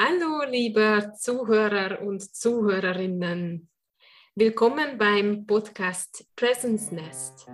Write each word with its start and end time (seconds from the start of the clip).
Hallo, 0.00 0.44
liebe 0.48 1.12
Zuhörer 1.18 2.00
und 2.02 2.22
Zuhörerinnen. 2.22 3.68
Willkommen 4.36 4.96
beim 4.96 5.44
Podcast 5.44 6.24
Presence 6.36 6.92
Nest. 6.92 7.48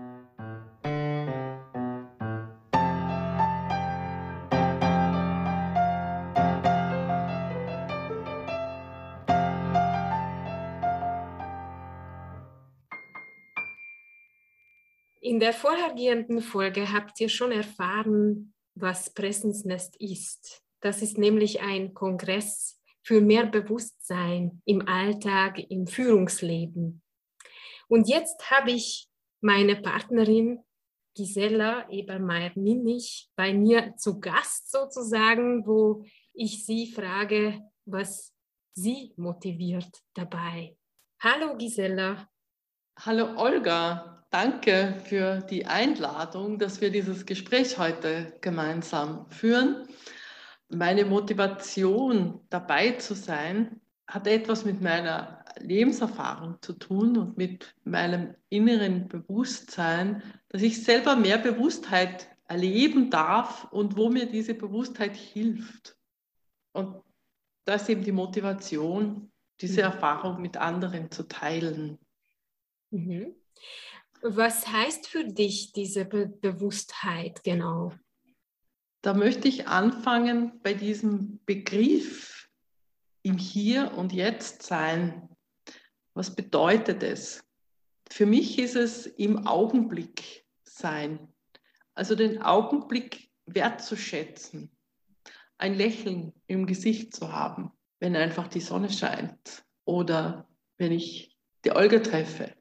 In 15.22 15.40
der 15.40 15.54
vorhergehenden 15.54 16.42
Folge 16.42 16.92
habt 16.92 17.18
ihr 17.22 17.30
schon 17.30 17.52
erfahren, 17.52 18.52
was 18.74 19.14
Presence 19.14 19.64
Nest 19.64 19.96
ist. 19.98 20.63
Das 20.84 21.00
ist 21.00 21.16
nämlich 21.16 21.62
ein 21.62 21.94
Kongress 21.94 22.78
für 23.02 23.22
mehr 23.22 23.46
Bewusstsein 23.46 24.60
im 24.66 24.86
Alltag, 24.86 25.58
im 25.70 25.86
Führungsleben. 25.86 27.02
Und 27.88 28.06
jetzt 28.06 28.50
habe 28.50 28.72
ich 28.72 29.08
meine 29.40 29.76
Partnerin 29.76 30.62
Gisela 31.16 31.88
Ebermeier-Ninnich 31.88 33.30
bei 33.34 33.54
mir 33.54 33.96
zu 33.96 34.20
Gast 34.20 34.70
sozusagen, 34.70 35.66
wo 35.66 36.04
ich 36.34 36.66
sie 36.66 36.92
frage, 36.92 37.62
was 37.86 38.34
sie 38.74 39.14
motiviert 39.16 40.02
dabei. 40.12 40.76
Hallo 41.22 41.56
Gisela. 41.56 42.28
Hallo 43.00 43.34
Olga, 43.38 44.26
danke 44.30 45.00
für 45.06 45.40
die 45.48 45.64
Einladung, 45.64 46.58
dass 46.58 46.82
wir 46.82 46.90
dieses 46.90 47.24
Gespräch 47.24 47.78
heute 47.78 48.36
gemeinsam 48.42 49.30
führen 49.30 49.88
meine 50.74 51.04
Motivation 51.04 52.40
dabei 52.50 52.92
zu 52.92 53.14
sein, 53.14 53.80
hat 54.06 54.26
etwas 54.26 54.64
mit 54.64 54.80
meiner 54.80 55.44
Lebenserfahrung 55.58 56.60
zu 56.60 56.74
tun 56.74 57.16
und 57.16 57.36
mit 57.36 57.74
meinem 57.84 58.34
inneren 58.48 59.08
Bewusstsein, 59.08 60.22
dass 60.48 60.62
ich 60.62 60.82
selber 60.84 61.16
mehr 61.16 61.38
Bewusstheit 61.38 62.28
erleben 62.46 63.10
darf 63.10 63.64
und 63.72 63.96
wo 63.96 64.10
mir 64.10 64.26
diese 64.26 64.54
Bewusstheit 64.54 65.16
hilft. 65.16 65.96
Und 66.72 67.02
das 67.64 67.82
ist 67.82 67.88
eben 67.88 68.04
die 68.04 68.12
Motivation, 68.12 69.32
diese 69.60 69.80
mhm. 69.80 69.92
Erfahrung 69.92 70.42
mit 70.42 70.56
anderen 70.56 71.10
zu 71.10 71.26
teilen. 71.26 71.98
Mhm. 72.90 73.34
Was 74.22 74.66
heißt 74.66 75.06
für 75.06 75.24
dich 75.24 75.72
diese 75.72 76.04
Be 76.04 76.26
Bewusstheit 76.26 77.42
genau? 77.44 77.92
Da 79.04 79.12
möchte 79.12 79.48
ich 79.48 79.68
anfangen 79.68 80.62
bei 80.62 80.72
diesem 80.72 81.38
Begriff 81.44 82.48
im 83.22 83.36
Hier 83.36 83.92
und 83.98 84.14
Jetzt 84.14 84.62
sein. 84.62 85.28
Was 86.14 86.34
bedeutet 86.34 87.02
es? 87.02 87.44
Für 88.08 88.24
mich 88.24 88.58
ist 88.58 88.76
es 88.76 89.04
im 89.04 89.46
Augenblick 89.46 90.46
sein. 90.62 91.28
Also 91.94 92.14
den 92.14 92.40
Augenblick 92.40 93.28
wertzuschätzen, 93.44 94.74
ein 95.58 95.74
Lächeln 95.74 96.32
im 96.46 96.64
Gesicht 96.64 97.14
zu 97.14 97.30
haben, 97.30 97.72
wenn 98.00 98.16
einfach 98.16 98.48
die 98.48 98.62
Sonne 98.62 98.88
scheint 98.88 99.66
oder 99.84 100.48
wenn 100.78 100.92
ich 100.92 101.36
die 101.66 101.72
Olga 101.72 101.98
treffe 101.98 102.54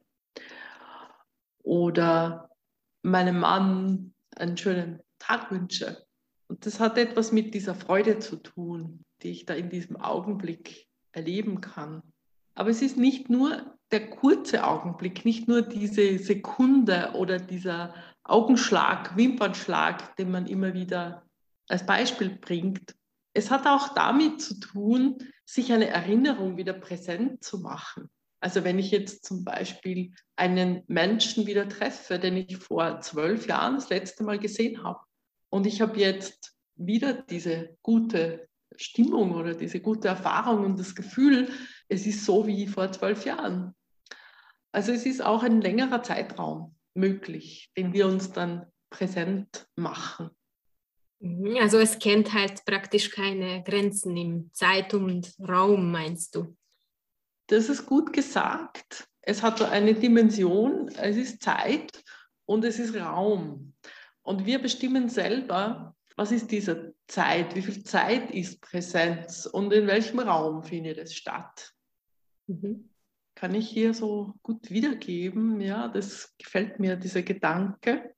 oder 1.64 2.49
meinem 3.02 3.39
Mann 3.39 4.14
einen 4.36 4.58
schönen 4.58 4.99
Tag 5.19 5.49
wünsche 5.49 6.05
und 6.53 6.67
das 6.67 6.79
hat 6.79 6.99
etwas 6.99 7.31
mit 7.31 7.55
dieser 7.55 7.73
Freude 7.73 8.19
zu 8.19 8.35
tun, 8.35 9.03
die 9.23 9.31
ich 9.31 9.47
da 9.47 9.55
in 9.55 9.71
diesem 9.71 9.95
Augenblick 9.99 10.87
erleben 11.11 11.61
kann. 11.61 12.03
Aber 12.53 12.69
es 12.69 12.83
ist 12.83 12.95
nicht 12.95 13.27
nur 13.27 13.75
der 13.89 14.11
kurze 14.11 14.63
Augenblick, 14.63 15.25
nicht 15.25 15.47
nur 15.47 15.63
diese 15.63 16.19
Sekunde 16.19 17.13
oder 17.15 17.39
dieser 17.39 17.95
Augenschlag, 18.23 19.17
Wimpernschlag, 19.17 20.15
den 20.17 20.30
man 20.30 20.45
immer 20.45 20.75
wieder 20.75 21.25
als 21.69 21.87
Beispiel 21.87 22.30
bringt. 22.30 22.93
Es 23.33 23.49
hat 23.49 23.65
auch 23.65 23.95
damit 23.95 24.39
zu 24.39 24.59
tun, 24.59 25.17
sich 25.45 25.73
eine 25.73 25.87
Erinnerung 25.87 26.55
wieder 26.55 26.73
präsent 26.73 27.43
zu 27.43 27.61
machen. 27.61 28.11
Also 28.42 28.63
wenn 28.63 28.77
ich 28.77 28.92
jetzt 28.92 29.25
zum 29.25 29.43
Beispiel 29.43 30.13
einen 30.36 30.83
Menschen 30.86 31.47
wieder 31.47 31.67
treffe, 31.67 32.19
den 32.19 32.37
ich 32.37 32.58
vor 32.58 33.02
zwölf 33.02 33.47
Jahren 33.47 33.73
das 33.73 33.89
letzte 33.89 34.23
Mal 34.23 34.37
gesehen 34.37 34.83
habe, 34.83 34.99
und 35.53 35.67
ich 35.67 35.81
habe 35.81 35.99
jetzt 35.99 36.58
wieder 36.73 37.14
diese 37.14 37.77
gute 37.83 38.49
Stimmung 38.75 39.36
oder 39.36 39.53
diese 39.53 39.81
gute 39.81 40.08
Erfahrung 40.08 40.65
und 40.65 40.80
das 40.80 40.95
Gefühl, 40.95 41.47
es 41.87 42.08
ist 42.08 42.25
so 42.25 42.47
wie 42.47 42.65
vor 42.65 42.91
zwölf 42.91 43.23
Jahren. 43.23 43.75
Also 44.71 44.92
es 44.92 45.05
ist 45.05 45.21
auch 45.21 45.43
ein 45.43 45.61
längerer 45.61 46.02
Zeitraum 46.02 46.75
möglich, 46.95 47.71
den 47.77 47.93
wir 47.93 48.08
uns 48.08 48.31
dann 48.31 48.65
präsent 48.89 49.67
machen. 49.75 50.31
Mhm, 51.19 51.58
also 51.61 51.77
es 51.77 51.99
kennt 51.99 52.33
halt 52.33 52.65
praktisch 52.65 53.11
keine 53.11 53.61
Grenzen 53.61 54.17
im 54.17 54.49
Zeit 54.53 54.95
und 54.95 55.36
Raum, 55.47 55.92
meinst 55.92 56.33
du? 56.33 56.58
Das 57.45 57.69
ist 57.69 57.86
gut 57.86 58.11
gesagt. 58.11 59.08
Es 59.21 59.43
hat 59.43 59.61
eine 59.61 59.93
Dimension, 59.93 60.87
es 60.97 61.15
ist 61.15 61.43
Zeit 61.43 62.03
und 62.45 62.65
es 62.65 62.80
ist 62.80 62.95
Raum. 62.95 63.75
Und 64.23 64.45
wir 64.45 64.60
bestimmen 64.60 65.10
selber, 65.10 65.95
was 66.16 66.32
ist 66.32 66.52
diese 66.52 66.95
Zeit, 67.08 67.56
wie 67.56 67.61
viel 67.61 67.84
Zeit 67.84 68.32
ist 68.32 68.61
Präsenz 68.61 69.45
und 69.45 69.72
in 69.73 69.88
welchem 69.88 70.20
Raum 70.20 70.64
findet 70.64 70.98
es 70.98 71.14
statt. 71.14 71.73
Mhm. 72.48 72.89
Kann 73.36 73.56
ich 73.56 73.70
hier 73.70 73.94
so 73.94 74.34
gut 74.44 74.70
wiedergeben? 74.70 75.60
Ja, 75.60 75.88
das 75.88 76.34
gefällt 76.38 76.80
mir, 76.80 76.95
dieser 76.95 77.23
Gedanke. 77.23 78.16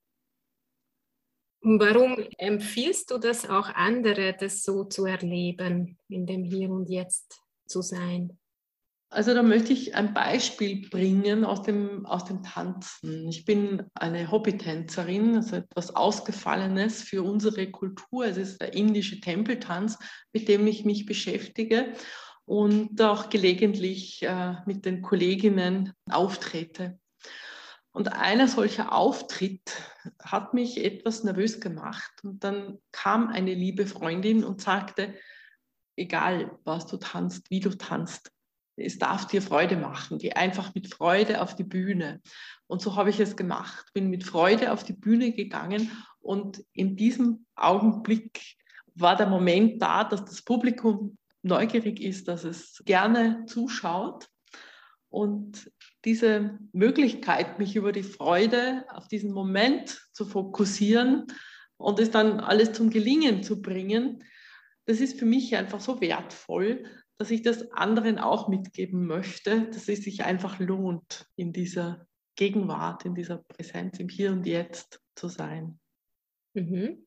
Warum 1.61 2.17
empfiehlst 2.37 3.09
du 3.09 3.17
das 3.17 3.49
auch 3.49 3.69
andere, 3.69 4.35
das 4.39 4.61
so 4.61 4.83
zu 4.83 5.05
erleben, 5.05 5.97
in 6.09 6.27
dem 6.27 6.43
Hier 6.43 6.69
und 6.69 6.89
Jetzt 6.89 7.41
zu 7.65 7.81
sein? 7.81 8.37
Also 9.15 9.33
da 9.33 9.43
möchte 9.43 9.71
ich 9.71 9.95
ein 9.95 10.13
Beispiel 10.13 10.89
bringen 10.89 11.45
aus 11.45 11.61
dem, 11.61 12.05
aus 12.05 12.25
dem 12.25 12.43
Tanzen. 12.43 13.29
Ich 13.29 13.45
bin 13.45 13.83
eine 13.93 14.29
Hobbytänzerin, 14.29 15.37
also 15.37 15.55
etwas 15.55 15.95
Ausgefallenes 15.95 17.01
für 17.01 17.23
unsere 17.23 17.71
Kultur. 17.71 18.25
Es 18.25 18.35
ist 18.35 18.59
der 18.59 18.73
indische 18.73 19.21
Tempeltanz, 19.21 19.97
mit 20.33 20.49
dem 20.49 20.67
ich 20.67 20.83
mich 20.83 21.05
beschäftige 21.05 21.93
und 22.43 23.01
auch 23.01 23.29
gelegentlich 23.29 24.21
äh, 24.23 24.55
mit 24.65 24.83
den 24.83 25.01
Kolleginnen 25.01 25.93
auftrete. 26.11 26.99
Und 27.91 28.11
einer 28.11 28.49
solcher 28.49 28.91
Auftritt 28.91 29.71
hat 30.21 30.53
mich 30.53 30.83
etwas 30.83 31.23
nervös 31.23 31.61
gemacht. 31.61 32.11
Und 32.21 32.43
dann 32.43 32.79
kam 32.91 33.29
eine 33.29 33.53
liebe 33.53 33.87
Freundin 33.87 34.43
und 34.43 34.59
sagte, 34.59 35.15
egal 35.95 36.59
was 36.65 36.85
du 36.87 36.97
tanzt, 36.97 37.49
wie 37.49 37.61
du 37.61 37.69
tanzt, 37.69 38.34
es 38.77 38.97
darf 38.97 39.27
dir 39.27 39.41
Freude 39.41 39.77
machen. 39.77 40.17
Geh 40.17 40.33
einfach 40.33 40.73
mit 40.75 40.93
Freude 40.93 41.41
auf 41.41 41.55
die 41.55 41.63
Bühne. 41.63 42.21
Und 42.67 42.81
so 42.81 42.95
habe 42.95 43.09
ich 43.09 43.19
es 43.19 43.35
gemacht. 43.35 43.85
Bin 43.93 44.09
mit 44.09 44.23
Freude 44.23 44.71
auf 44.71 44.83
die 44.83 44.93
Bühne 44.93 45.31
gegangen 45.31 45.91
und 46.19 46.63
in 46.73 46.95
diesem 46.95 47.45
Augenblick 47.55 48.41
war 48.95 49.15
der 49.15 49.27
Moment 49.27 49.81
da, 49.81 50.03
dass 50.03 50.25
das 50.25 50.41
Publikum 50.41 51.17
neugierig 51.43 52.01
ist, 52.01 52.27
dass 52.27 52.43
es 52.43 52.81
gerne 52.85 53.45
zuschaut. 53.45 54.27
Und 55.09 55.71
diese 56.03 56.57
Möglichkeit, 56.73 57.59
mich 57.59 57.75
über 57.75 57.91
die 57.91 58.03
Freude 58.03 58.85
auf 58.89 59.07
diesen 59.07 59.31
Moment 59.31 60.01
zu 60.11 60.25
fokussieren 60.25 61.27
und 61.77 61.99
es 61.99 62.09
dann 62.11 62.39
alles 62.39 62.73
zum 62.73 62.89
Gelingen 62.89 63.43
zu 63.43 63.61
bringen, 63.61 64.23
das 64.85 64.99
ist 64.99 65.19
für 65.19 65.25
mich 65.25 65.55
einfach 65.55 65.79
so 65.79 66.01
wertvoll, 66.01 66.85
dass 67.17 67.31
ich 67.31 67.41
das 67.41 67.71
anderen 67.71 68.19
auch 68.19 68.47
mitgeben 68.47 69.05
möchte, 69.05 69.67
dass 69.69 69.87
es 69.87 70.03
sich 70.03 70.23
einfach 70.23 70.59
lohnt, 70.59 71.27
in 71.35 71.53
dieser 71.53 72.07
Gegenwart, 72.35 73.05
in 73.05 73.15
dieser 73.15 73.37
Präsenz 73.37 73.99
im 73.99 74.09
Hier 74.09 74.31
und 74.31 74.45
Jetzt 74.45 75.01
zu 75.15 75.29
sein. 75.29 75.79
Mhm. 76.53 77.05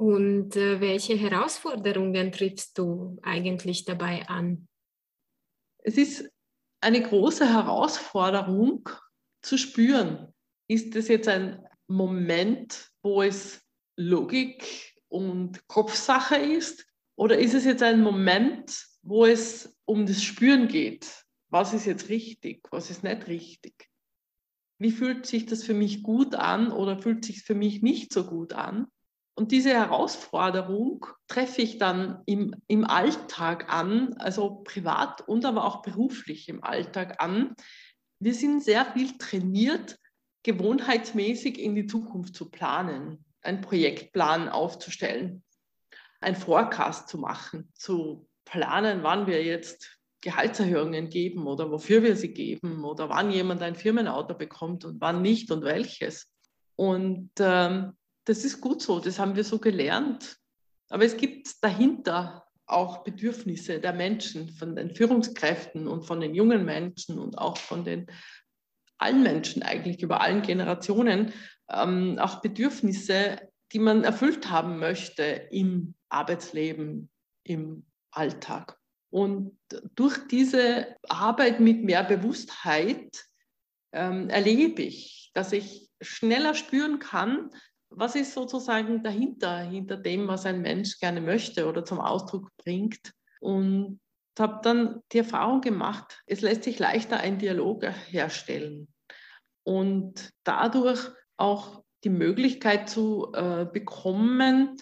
Und 0.00 0.56
äh, 0.56 0.80
welche 0.80 1.16
Herausforderungen 1.16 2.32
triffst 2.32 2.78
du 2.78 3.18
eigentlich 3.22 3.84
dabei 3.84 4.26
an? 4.28 4.68
Es 5.82 5.96
ist 5.96 6.30
eine 6.80 7.02
große 7.02 7.52
Herausforderung 7.52 8.88
zu 9.42 9.58
spüren. 9.58 10.32
Ist 10.68 10.94
es 10.96 11.08
jetzt 11.08 11.28
ein 11.28 11.66
Moment, 11.88 12.90
wo 13.02 13.22
es 13.22 13.66
Logik 13.96 14.94
und 15.08 15.66
Kopfsache 15.66 16.36
ist? 16.36 16.86
Oder 17.16 17.38
ist 17.38 17.54
es 17.54 17.64
jetzt 17.64 17.82
ein 17.82 18.00
Moment, 18.00 18.87
wo 19.02 19.24
es 19.24 19.76
um 19.84 20.06
das 20.06 20.22
Spüren 20.22 20.68
geht. 20.68 21.24
Was 21.50 21.72
ist 21.72 21.86
jetzt 21.86 22.08
richtig, 22.08 22.68
was 22.70 22.90
ist 22.90 23.04
nicht 23.04 23.26
richtig? 23.26 23.88
Wie 24.78 24.92
fühlt 24.92 25.26
sich 25.26 25.46
das 25.46 25.64
für 25.64 25.74
mich 25.74 26.02
gut 26.02 26.34
an 26.34 26.70
oder 26.70 26.98
fühlt 26.98 27.24
sich 27.24 27.42
für 27.42 27.54
mich 27.54 27.82
nicht 27.82 28.12
so 28.12 28.24
gut 28.24 28.52
an? 28.52 28.86
Und 29.34 29.52
diese 29.52 29.70
Herausforderung 29.70 31.06
treffe 31.28 31.62
ich 31.62 31.78
dann 31.78 32.22
im, 32.26 32.54
im 32.66 32.84
Alltag 32.84 33.72
an, 33.72 34.14
also 34.14 34.62
privat 34.64 35.20
und 35.28 35.44
aber 35.44 35.64
auch 35.64 35.82
beruflich 35.82 36.48
im 36.48 36.62
Alltag 36.64 37.22
an. 37.22 37.54
Wir 38.18 38.34
sind 38.34 38.62
sehr 38.62 38.84
viel 38.84 39.16
trainiert, 39.16 39.98
gewohnheitsmäßig 40.42 41.58
in 41.58 41.74
die 41.74 41.86
Zukunft 41.86 42.34
zu 42.34 42.50
planen, 42.50 43.24
einen 43.42 43.60
Projektplan 43.60 44.48
aufzustellen, 44.48 45.44
einen 46.20 46.36
Forecast 46.36 47.08
zu 47.08 47.18
machen, 47.18 47.70
zu 47.74 48.27
planen, 48.50 49.02
wann 49.02 49.26
wir 49.26 49.44
jetzt 49.44 49.98
Gehaltserhöhungen 50.20 51.10
geben 51.10 51.46
oder 51.46 51.70
wofür 51.70 52.02
wir 52.02 52.16
sie 52.16 52.32
geben 52.32 52.84
oder 52.84 53.08
wann 53.08 53.30
jemand 53.30 53.62
ein 53.62 53.76
Firmenauto 53.76 54.34
bekommt 54.34 54.84
und 54.84 55.00
wann 55.00 55.22
nicht 55.22 55.50
und 55.50 55.62
welches. 55.62 56.32
Und 56.76 57.30
ähm, 57.38 57.92
das 58.24 58.44
ist 58.44 58.60
gut 58.60 58.82
so, 58.82 59.00
das 59.00 59.18
haben 59.18 59.36
wir 59.36 59.44
so 59.44 59.58
gelernt. 59.58 60.36
Aber 60.88 61.04
es 61.04 61.16
gibt 61.16 61.62
dahinter 61.62 62.44
auch 62.66 63.04
Bedürfnisse 63.04 63.80
der 63.80 63.92
Menschen, 63.92 64.50
von 64.50 64.76
den 64.76 64.94
Führungskräften 64.94 65.88
und 65.88 66.04
von 66.04 66.20
den 66.20 66.34
jungen 66.34 66.64
Menschen 66.64 67.18
und 67.18 67.38
auch 67.38 67.56
von 67.56 67.84
den 67.84 68.06
allen 68.98 69.22
Menschen 69.22 69.62
eigentlich 69.62 70.02
über 70.02 70.20
allen 70.20 70.42
Generationen, 70.42 71.32
ähm, 71.70 72.18
auch 72.18 72.40
Bedürfnisse, 72.40 73.38
die 73.72 73.78
man 73.78 74.04
erfüllt 74.04 74.50
haben 74.50 74.78
möchte 74.78 75.22
im 75.50 75.94
Arbeitsleben, 76.08 77.10
im 77.44 77.84
Alltag. 78.10 78.78
Und 79.10 79.58
durch 79.94 80.18
diese 80.28 80.96
Arbeit 81.08 81.60
mit 81.60 81.82
mehr 81.82 82.04
Bewusstheit 82.04 83.24
ähm, 83.92 84.28
erlebe 84.28 84.82
ich, 84.82 85.30
dass 85.34 85.52
ich 85.52 85.88
schneller 86.00 86.54
spüren 86.54 86.98
kann, 86.98 87.50
was 87.90 88.16
ist 88.16 88.34
sozusagen 88.34 89.02
dahinter, 89.02 89.60
hinter 89.60 89.96
dem, 89.96 90.28
was 90.28 90.44
ein 90.44 90.60
Mensch 90.60 90.98
gerne 90.98 91.22
möchte 91.22 91.66
oder 91.66 91.84
zum 91.84 92.00
Ausdruck 92.00 92.50
bringt. 92.58 93.12
Und 93.40 94.00
habe 94.38 94.60
dann 94.62 95.02
die 95.12 95.18
Erfahrung 95.18 95.60
gemacht, 95.60 96.22
es 96.26 96.40
lässt 96.40 96.64
sich 96.64 96.78
leichter 96.78 97.18
ein 97.18 97.38
Dialog 97.38 97.84
herstellen 98.08 98.88
und 99.64 100.30
dadurch 100.44 101.10
auch 101.36 101.82
die 102.04 102.10
Möglichkeit 102.10 102.88
zu 102.88 103.32
äh, 103.34 103.66
bekommen, 103.70 104.76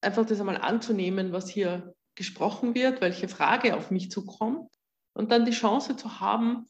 einfach 0.00 0.26
das 0.26 0.40
einmal 0.40 0.58
anzunehmen, 0.58 1.32
was 1.32 1.48
hier 1.48 1.94
gesprochen 2.18 2.74
wird, 2.74 3.00
welche 3.00 3.28
Frage 3.28 3.76
auf 3.76 3.92
mich 3.92 4.10
zukommt 4.10 4.68
und 5.14 5.30
dann 5.30 5.46
die 5.46 5.52
Chance 5.52 5.96
zu 5.96 6.18
haben, 6.18 6.66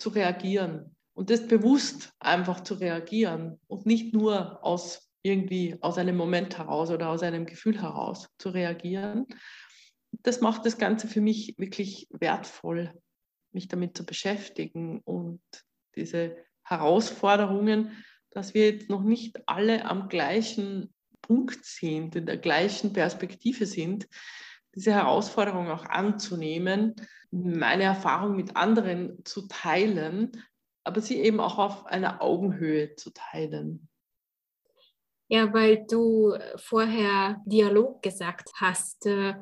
zu 0.00 0.10
reagieren 0.10 0.96
und 1.14 1.30
das 1.30 1.46
bewusst 1.46 2.12
einfach 2.18 2.62
zu 2.62 2.74
reagieren 2.74 3.60
und 3.68 3.86
nicht 3.86 4.12
nur 4.12 4.64
aus 4.64 5.08
irgendwie 5.22 5.76
aus 5.80 5.96
einem 5.96 6.16
Moment 6.16 6.58
heraus 6.58 6.90
oder 6.90 7.10
aus 7.10 7.22
einem 7.22 7.46
Gefühl 7.46 7.80
heraus 7.80 8.28
zu 8.38 8.48
reagieren. 8.48 9.26
Das 10.22 10.40
macht 10.40 10.66
das 10.66 10.76
Ganze 10.76 11.06
für 11.06 11.20
mich 11.20 11.54
wirklich 11.56 12.08
wertvoll, 12.10 12.92
mich 13.52 13.68
damit 13.68 13.96
zu 13.96 14.04
beschäftigen 14.04 15.00
und 15.04 15.40
diese 15.94 16.36
Herausforderungen, 16.64 18.04
dass 18.30 18.54
wir 18.54 18.70
jetzt 18.70 18.90
noch 18.90 19.02
nicht 19.02 19.38
alle 19.46 19.84
am 19.84 20.08
gleichen 20.08 20.92
Punkt 21.20 21.64
sind, 21.64 22.16
in 22.16 22.26
der 22.26 22.38
gleichen 22.38 22.92
Perspektive 22.92 23.66
sind, 23.66 24.08
diese 24.74 24.92
Herausforderung 24.92 25.68
auch 25.68 25.84
anzunehmen, 25.84 26.94
meine 27.30 27.84
Erfahrung 27.84 28.36
mit 28.36 28.56
anderen 28.56 29.24
zu 29.24 29.46
teilen, 29.48 30.32
aber 30.84 31.00
sie 31.00 31.20
eben 31.20 31.40
auch 31.40 31.58
auf 31.58 31.86
einer 31.86 32.22
Augenhöhe 32.22 32.94
zu 32.96 33.10
teilen. 33.10 33.88
Ja, 35.28 35.52
weil 35.52 35.86
du 35.88 36.36
vorher 36.56 37.40
Dialog 37.46 38.02
gesagt 38.02 38.50
hast. 38.56 39.06
Äh, 39.06 39.34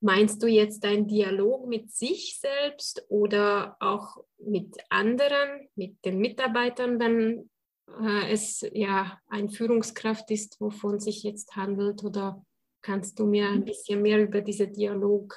meinst 0.00 0.42
du 0.42 0.46
jetzt 0.46 0.84
ein 0.84 1.06
Dialog 1.06 1.66
mit 1.66 1.92
sich 1.92 2.38
selbst 2.40 3.04
oder 3.08 3.76
auch 3.80 4.18
mit 4.38 4.76
anderen, 4.88 5.68
mit 5.74 6.04
den 6.04 6.18
Mitarbeitern, 6.18 6.98
wenn 6.98 7.50
äh, 8.00 8.32
es 8.32 8.64
ja 8.72 9.18
ein 9.28 9.48
Führungskraft 9.48 10.30
ist, 10.30 10.60
wovon 10.60 11.00
sich 11.00 11.22
jetzt 11.22 11.56
handelt? 11.56 12.04
Oder 12.04 12.44
kannst 12.86 13.18
du 13.18 13.26
mir 13.26 13.48
ein 13.48 13.64
bisschen 13.64 14.00
mehr 14.00 14.22
über 14.22 14.40
diesen 14.40 14.72
Dialog 14.72 15.34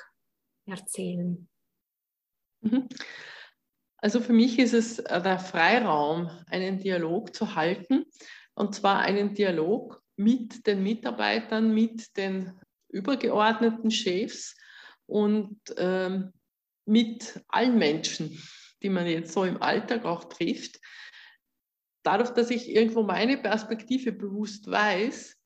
erzählen? 0.68 1.50
Mhm. 2.62 2.88
Also 3.98 4.22
für 4.22 4.34
mich 4.34 4.60
ist 4.60 4.74
es 4.74 4.98
der 4.98 5.40
Freiraum, 5.40 6.30
einen 6.46 6.78
Dialog 6.78 7.36
zu 7.36 7.56
halten 7.56 8.06
und 8.54 8.76
zwar 8.76 9.00
einen 9.00 9.34
Dialog 9.34 10.02
mit 10.16 10.68
den 10.68 10.84
Mitarbeitern, 10.84 11.74
mit 11.74 12.16
den 12.18 12.54
übergeordneten 12.88 13.90
Chefs 13.90 14.56
und 15.08 15.60
ähm, 15.78 16.32
mit 16.86 17.42
allen 17.48 17.80
Menschen, 17.80 18.40
die 18.84 18.90
man 18.90 19.08
jetzt 19.08 19.34
so 19.34 19.44
im 19.44 19.60
Alltag 19.62 20.06
auch 20.06 20.26
trifft. 20.26 20.80
Dadurch, 22.04 22.30
dass 22.30 22.52
ich 22.52 22.70
irgendwo 22.70 23.02
meine 23.02 23.38
Perspektive 23.38 24.12
bewusst 24.12 24.70
weiß, 24.70 25.39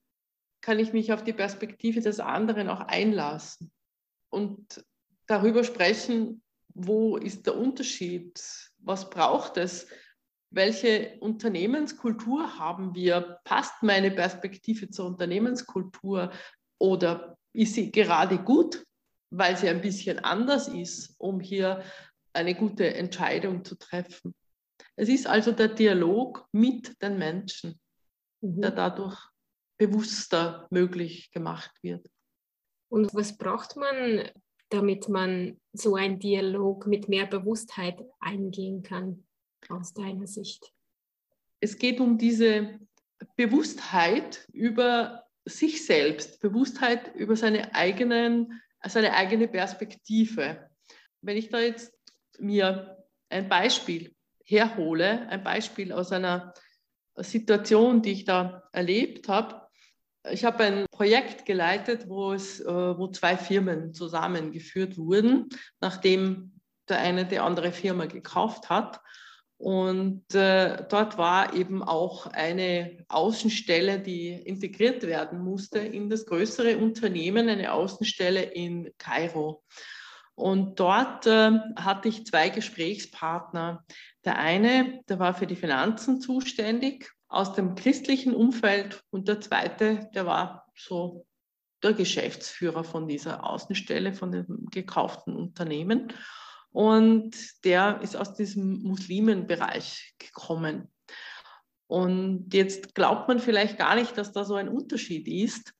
kann 0.63 0.79
ich 0.79 0.93
mich 0.93 1.11
auf 1.11 1.23
die 1.23 1.33
Perspektive 1.33 1.99
des 1.99 2.19
anderen 2.21 2.69
auch 2.69 2.79
einlassen 2.79 3.69
und 4.29 4.83
darüber 5.27 5.63
sprechen, 5.63 6.41
wo 6.73 7.17
ist 7.17 7.45
der 7.45 7.57
Unterschied, 7.57 8.41
was 8.77 9.09
braucht 9.09 9.57
es, 9.57 9.87
welche 10.49 11.17
Unternehmenskultur 11.19 12.57
haben 12.57 12.95
wir? 12.95 13.39
Passt 13.43 13.83
meine 13.83 14.09
Perspektive 14.09 14.89
zur 14.89 15.07
Unternehmenskultur 15.07 16.31
oder 16.77 17.37
ist 17.51 17.73
sie 17.73 17.91
gerade 17.91 18.37
gut, 18.37 18.85
weil 19.31 19.57
sie 19.57 19.67
ein 19.67 19.81
bisschen 19.81 20.19
anders 20.19 20.69
ist, 20.69 21.15
um 21.17 21.41
hier 21.41 21.83
eine 22.31 22.55
gute 22.55 22.93
Entscheidung 22.93 23.65
zu 23.65 23.75
treffen? 23.75 24.33
Es 24.95 25.09
ist 25.09 25.27
also 25.27 25.51
der 25.51 25.67
Dialog 25.67 26.47
mit 26.53 27.01
den 27.01 27.17
Menschen, 27.17 27.79
mhm. 28.41 28.61
der 28.61 28.71
dadurch 28.71 29.32
bewusster 29.77 30.67
möglich 30.69 31.31
gemacht 31.31 31.71
wird. 31.81 32.09
Und 32.89 33.13
was 33.13 33.37
braucht 33.37 33.75
man, 33.75 34.29
damit 34.69 35.09
man 35.09 35.59
so 35.73 35.95
einen 35.95 36.19
Dialog 36.19 36.87
mit 36.87 37.09
mehr 37.09 37.25
Bewusstheit 37.25 38.01
eingehen 38.19 38.83
kann? 38.83 39.25
aus 39.69 39.93
deiner 39.93 40.27
Sicht? 40.27 40.71
Es 41.59 41.77
geht 41.77 41.99
um 41.99 42.17
diese 42.17 42.79
Bewusstheit 43.35 44.45
über 44.51 45.25
sich 45.45 45.85
selbst, 45.85 46.41
Bewusstheit 46.41 47.13
über 47.15 47.35
seine, 47.35 47.73
eigenen, 47.73 48.61
seine 48.85 49.13
eigene 49.13 49.47
Perspektive. 49.47 50.69
Wenn 51.21 51.37
ich 51.37 51.49
da 51.49 51.59
jetzt 51.59 51.93
mir 52.39 52.97
ein 53.29 53.49
Beispiel 53.49 54.15
herhole, 54.45 55.27
ein 55.29 55.43
Beispiel 55.43 55.91
aus 55.91 56.11
einer 56.11 56.53
Situation, 57.17 58.01
die 58.01 58.11
ich 58.11 58.25
da 58.25 58.63
erlebt 58.71 59.29
habe. 59.29 59.62
Ich 60.31 60.45
habe 60.45 60.63
ein 60.63 60.85
Projekt 60.89 61.45
geleitet, 61.45 62.07
wo, 62.07 62.31
es, 62.31 62.61
äh, 62.61 62.65
wo 62.65 63.07
zwei 63.07 63.37
Firmen 63.37 63.93
zusammengeführt 63.93 64.97
wurden, 64.97 65.49
nachdem 65.81 66.59
der 66.87 66.99
eine 66.99 67.25
die 67.25 67.39
andere 67.39 67.71
Firma 67.71 68.05
gekauft 68.05 68.69
hat. 68.69 69.01
Und 69.57 70.33
äh, 70.33 70.85
dort 70.89 71.17
war 71.17 71.53
eben 71.53 71.83
auch 71.83 72.27
eine 72.27 73.05
Außenstelle, 73.07 73.99
die 73.99 74.29
integriert 74.29 75.03
werden 75.03 75.39
musste 75.39 75.79
in 75.79 76.09
das 76.09 76.25
größere 76.25 76.77
Unternehmen, 76.77 77.47
eine 77.47 77.71
Außenstelle 77.71 78.41
in 78.41 78.91
Kairo. 78.97 79.63
Und 80.35 80.79
dort 80.79 81.27
äh, 81.27 81.51
hatte 81.75 82.09
ich 82.09 82.25
zwei 82.25 82.49
Gesprächspartner. 82.49 83.85
Der 84.25 84.37
eine, 84.37 85.01
der 85.07 85.19
war 85.19 85.33
für 85.33 85.47
die 85.47 85.55
Finanzen 85.55 86.19
zuständig 86.19 87.11
aus 87.33 87.53
dem 87.53 87.75
christlichen 87.75 88.35
Umfeld 88.35 89.03
und 89.09 89.27
der 89.27 89.41
zweite, 89.41 90.09
der 90.13 90.25
war 90.25 90.71
so 90.75 91.25
der 91.81 91.93
Geschäftsführer 91.93 92.83
von 92.83 93.07
dieser 93.07 93.43
Außenstelle, 93.43 94.13
von 94.13 94.31
dem 94.31 94.67
gekauften 94.71 95.35
Unternehmen. 95.35 96.13
Und 96.71 97.35
der 97.65 97.99
ist 98.01 98.15
aus 98.15 98.35
diesem 98.35 98.83
Muslimenbereich 98.83 100.15
gekommen. 100.17 100.91
Und 101.87 102.53
jetzt 102.53 102.95
glaubt 102.95 103.27
man 103.27 103.39
vielleicht 103.39 103.77
gar 103.77 103.95
nicht, 103.95 104.17
dass 104.17 104.31
da 104.31 104.45
so 104.45 104.55
ein 104.55 104.69
Unterschied 104.69 105.27
ist. 105.27 105.73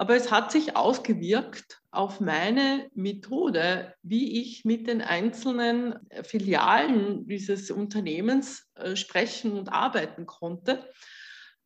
Aber 0.00 0.16
es 0.16 0.30
hat 0.30 0.50
sich 0.50 0.76
ausgewirkt 0.76 1.78
auf 1.90 2.20
meine 2.20 2.88
Methode, 2.94 3.92
wie 4.02 4.40
ich 4.40 4.64
mit 4.64 4.86
den 4.86 5.02
einzelnen 5.02 5.94
Filialen 6.22 7.26
dieses 7.26 7.70
Unternehmens 7.70 8.66
äh, 8.76 8.96
sprechen 8.96 9.58
und 9.58 9.68
arbeiten 9.68 10.24
konnte. 10.24 10.88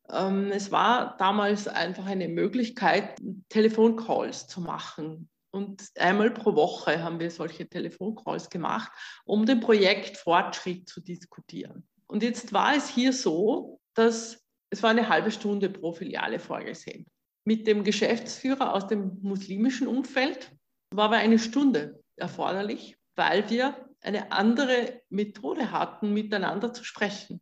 Ähm, 0.09 0.51
es 0.51 0.69
war 0.69 1.15
damals 1.15 1.69
einfach 1.69 2.07
eine 2.07 2.27
Möglichkeit, 2.27 3.17
Telefoncalls 3.47 4.47
zu 4.47 4.59
machen. 4.59 5.29
Und 5.51 5.83
einmal 5.97 6.29
pro 6.29 6.55
Woche 6.55 7.01
haben 7.01 7.21
wir 7.21 7.31
solche 7.31 7.69
Telefoncalls 7.69 8.49
gemacht, 8.49 8.91
um 9.23 9.45
den 9.45 9.61
Projektfortschritt 9.61 10.89
zu 10.89 10.99
diskutieren. 10.99 11.87
Und 12.05 12.21
jetzt 12.21 12.51
war 12.51 12.75
es 12.75 12.89
hier 12.89 13.13
so, 13.13 13.79
dass 13.93 14.43
es 14.71 14.83
war 14.83 14.89
eine 14.89 15.07
halbe 15.07 15.31
Stunde 15.31 15.69
pro 15.69 15.93
Filiale 15.93 16.37
vorgesehen. 16.37 17.05
Mit 17.45 17.67
dem 17.67 17.83
Geschäftsführer 17.83 18.73
aus 18.73 18.87
dem 18.87 19.19
muslimischen 19.21 19.87
Umfeld 19.87 20.51
war 20.91 21.05
aber 21.05 21.17
eine 21.17 21.39
Stunde 21.39 22.03
erforderlich, 22.15 22.97
weil 23.15 23.49
wir 23.49 23.87
eine 24.01 24.31
andere 24.31 25.01
Methode 25.09 25.71
hatten, 25.71 26.13
miteinander 26.13 26.73
zu 26.73 26.83
sprechen. 26.83 27.41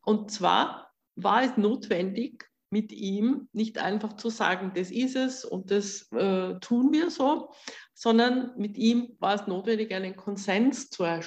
Und 0.00 0.30
zwar 0.30 0.90
war 1.14 1.42
es 1.44 1.56
notwendig, 1.56 2.48
mit 2.70 2.90
ihm 2.90 3.48
nicht 3.52 3.78
einfach 3.78 4.14
zu 4.14 4.30
sagen, 4.30 4.72
das 4.74 4.90
ist 4.90 5.14
es 5.14 5.44
und 5.44 5.70
das 5.70 6.10
äh, 6.10 6.58
tun 6.58 6.92
wir 6.92 7.08
so, 7.08 7.52
sondern 7.94 8.52
mit 8.56 8.76
ihm 8.76 9.14
war 9.20 9.34
es 9.36 9.46
notwendig, 9.46 9.94
einen 9.94 10.16
Konsens 10.16 10.90
zu 10.90 11.04
äh, 11.04 11.22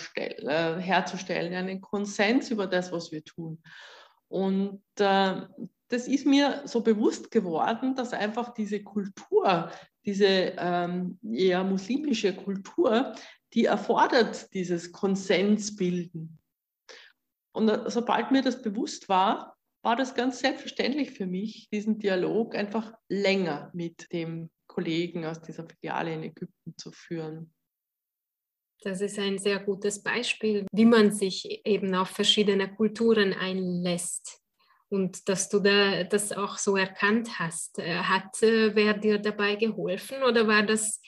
herzustellen, 0.82 1.54
einen 1.54 1.80
Konsens 1.80 2.52
über 2.52 2.68
das, 2.68 2.92
was 2.92 3.14
wir 3.14 3.24
tun. 3.24 3.62
Und 4.28 4.82
äh, 5.00 5.42
das 5.89 6.08
ist 6.08 6.25
mir 6.25 6.63
so 6.65 6.82
bewusst 6.82 7.32
geworden, 7.32 7.96
dass 7.96 8.13
einfach 8.13 8.53
diese 8.53 8.84
Kultur, 8.84 9.72
diese 10.06 10.53
ähm, 10.58 11.20
eher 11.24 11.63
muslimische 11.63 12.36
Kultur, 12.36 13.13
die 13.53 13.65
erfordert 13.65 14.53
dieses 14.53 14.91
Konsensbilden. 14.91 16.38
Und 17.53 17.91
sobald 17.91 18.32
mir 18.32 18.41
das 18.41 18.62
bewusst 18.62 19.08
war, 19.10 19.58
war 19.82 19.96
das 19.96 20.13
ganz 20.13 20.39
selbstverständlich 20.39 21.12
für 21.12 21.25
mich, 21.25 21.70
diesen 21.70 21.98
Dialog 21.98 22.56
einfach 22.56 22.94
länger 23.08 23.72
mit 23.74 24.12
dem 24.12 24.50
Kollegen 24.67 25.25
aus 25.25 25.41
dieser 25.41 25.65
Filiale 25.65 26.13
in 26.13 26.24
Ägypten 26.24 26.77
zu 26.77 26.91
führen. 26.91 27.53
Das 28.82 29.01
ist 29.01 29.17
ein 29.17 29.39
sehr 29.39 29.60
gutes 29.60 30.03
Beispiel, 30.03 30.67
wie 30.72 30.86
man 30.86 31.12
sich 31.12 31.65
eben 31.65 31.96
auf 31.96 32.10
verschiedene 32.10 32.72
Kulturen 32.75 33.34
einlässt 33.34 34.44
und 34.89 35.27
dass 35.27 35.50
du 35.50 35.60
da 35.60 36.03
das 36.03 36.32
auch 36.32 36.58
so 36.58 36.77
erkannt 36.77 37.39
hast. 37.39 37.79
Äh, 37.79 37.96
hat 37.98 38.41
äh, 38.41 38.75
wer 38.75 38.94
dir 38.94 39.20
dabei 39.20 39.56
geholfen 39.56 40.24
oder 40.24 40.48
war 40.48 40.63
das, 40.63 41.01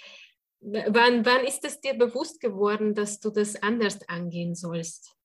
wann, 0.59 1.25
wann 1.25 1.45
ist 1.45 1.65
es 1.65 1.79
dir 1.79 1.93
bewusst 1.93 2.41
geworden, 2.41 2.93
dass 2.93 3.19
du 3.19 3.29
das 3.29 3.61
anders 3.61 4.07
angehen 4.09 4.55
sollst? 4.55 5.15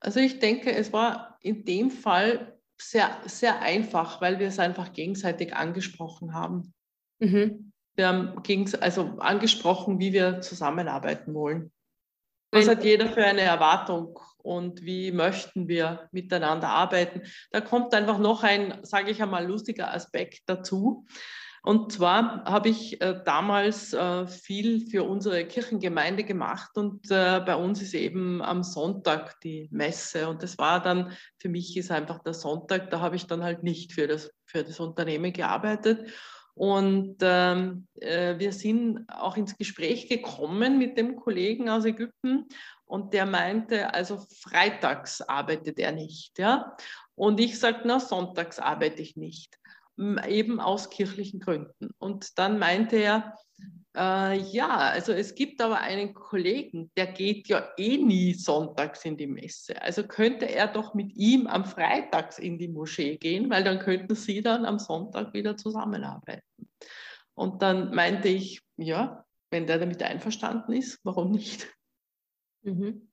Also 0.00 0.20
ich 0.20 0.38
denke, 0.38 0.72
es 0.72 0.92
war 0.92 1.38
in 1.42 1.64
dem 1.64 1.90
Fall 1.90 2.58
sehr, 2.80 3.16
sehr 3.26 3.60
einfach, 3.60 4.20
weil 4.20 4.38
wir 4.38 4.48
es 4.48 4.58
einfach 4.58 4.92
gegenseitig 4.92 5.54
angesprochen 5.54 6.34
haben. 6.34 6.74
Mhm. 7.20 7.72
Wir 7.94 8.08
haben 8.08 8.42
also 8.80 9.02
angesprochen, 9.18 10.00
wie 10.00 10.12
wir 10.12 10.40
zusammenarbeiten 10.40 11.34
wollen. 11.34 11.72
Was 12.50 12.68
hat 12.68 12.84
jeder 12.84 13.08
für 13.08 13.24
eine 13.24 13.42
Erwartung 13.42 14.18
und 14.42 14.84
wie 14.84 15.12
möchten 15.12 15.68
wir 15.68 16.08
miteinander 16.12 16.68
arbeiten? 16.68 17.22
Da 17.50 17.60
kommt 17.60 17.94
einfach 17.94 18.18
noch 18.18 18.42
ein, 18.42 18.78
sage 18.82 19.10
ich 19.10 19.22
einmal, 19.22 19.46
lustiger 19.46 19.92
Aspekt 19.92 20.42
dazu. 20.46 21.06
Und 21.64 21.92
zwar 21.92 22.44
habe 22.44 22.70
ich 22.70 23.00
äh, 23.00 23.22
damals 23.24 23.92
äh, 23.92 24.26
viel 24.26 24.84
für 24.90 25.04
unsere 25.04 25.46
Kirchengemeinde 25.46 26.24
gemacht 26.24 26.76
und 26.76 27.08
äh, 27.08 27.40
bei 27.46 27.54
uns 27.54 27.80
ist 27.80 27.94
eben 27.94 28.42
am 28.42 28.64
Sonntag 28.64 29.40
die 29.42 29.68
Messe 29.70 30.28
und 30.28 30.42
das 30.42 30.58
war 30.58 30.82
dann, 30.82 31.12
für 31.38 31.48
mich 31.48 31.76
ist 31.76 31.92
einfach 31.92 32.18
der 32.18 32.34
Sonntag, 32.34 32.90
da 32.90 32.98
habe 32.98 33.14
ich 33.14 33.28
dann 33.28 33.44
halt 33.44 33.62
nicht 33.62 33.92
für 33.92 34.08
das, 34.08 34.32
für 34.44 34.64
das 34.64 34.80
Unternehmen 34.80 35.32
gearbeitet. 35.32 36.10
Und 36.54 37.16
ähm, 37.22 37.86
äh, 37.94 38.38
wir 38.38 38.52
sind 38.52 39.06
auch 39.08 39.36
ins 39.36 39.56
Gespräch 39.56 40.08
gekommen 40.08 40.78
mit 40.78 40.98
dem 40.98 41.16
Kollegen 41.16 41.68
aus 41.70 41.84
Ägypten 41.84 42.46
und 42.84 43.14
der 43.14 43.24
meinte, 43.24 43.94
also 43.94 44.24
freitags 44.40 45.22
arbeitet 45.22 45.78
er 45.78 45.92
nicht. 45.92 46.38
Ja? 46.38 46.76
Und 47.14 47.40
ich 47.40 47.58
sagte, 47.58 47.88
na, 47.88 48.00
sonntags 48.00 48.58
arbeite 48.58 49.00
ich 49.00 49.16
nicht 49.16 49.58
eben 50.26 50.60
aus 50.60 50.90
kirchlichen 50.90 51.40
Gründen. 51.40 51.90
Und 51.98 52.38
dann 52.38 52.58
meinte 52.58 52.96
er, 52.96 53.36
äh, 53.94 54.38
ja, 54.38 54.68
also 54.68 55.12
es 55.12 55.34
gibt 55.34 55.60
aber 55.60 55.80
einen 55.80 56.14
Kollegen, 56.14 56.90
der 56.96 57.08
geht 57.08 57.48
ja 57.48 57.72
eh 57.76 57.98
nie 57.98 58.34
sonntags 58.34 59.04
in 59.04 59.16
die 59.16 59.26
Messe. 59.26 59.80
Also 59.82 60.06
könnte 60.06 60.46
er 60.46 60.68
doch 60.68 60.94
mit 60.94 61.14
ihm 61.14 61.46
am 61.46 61.64
Freitags 61.64 62.38
in 62.38 62.58
die 62.58 62.68
Moschee 62.68 63.16
gehen, 63.16 63.50
weil 63.50 63.64
dann 63.64 63.78
könnten 63.78 64.14
sie 64.14 64.42
dann 64.42 64.64
am 64.64 64.78
Sonntag 64.78 65.34
wieder 65.34 65.56
zusammenarbeiten. 65.56 66.42
Und 67.34 67.62
dann 67.62 67.94
meinte 67.94 68.28
ich, 68.28 68.62
ja, 68.76 69.24
wenn 69.50 69.66
der 69.66 69.78
damit 69.78 70.02
einverstanden 70.02 70.72
ist, 70.72 70.98
warum 71.04 71.32
nicht? 71.32 71.68
Mhm. 72.62 73.10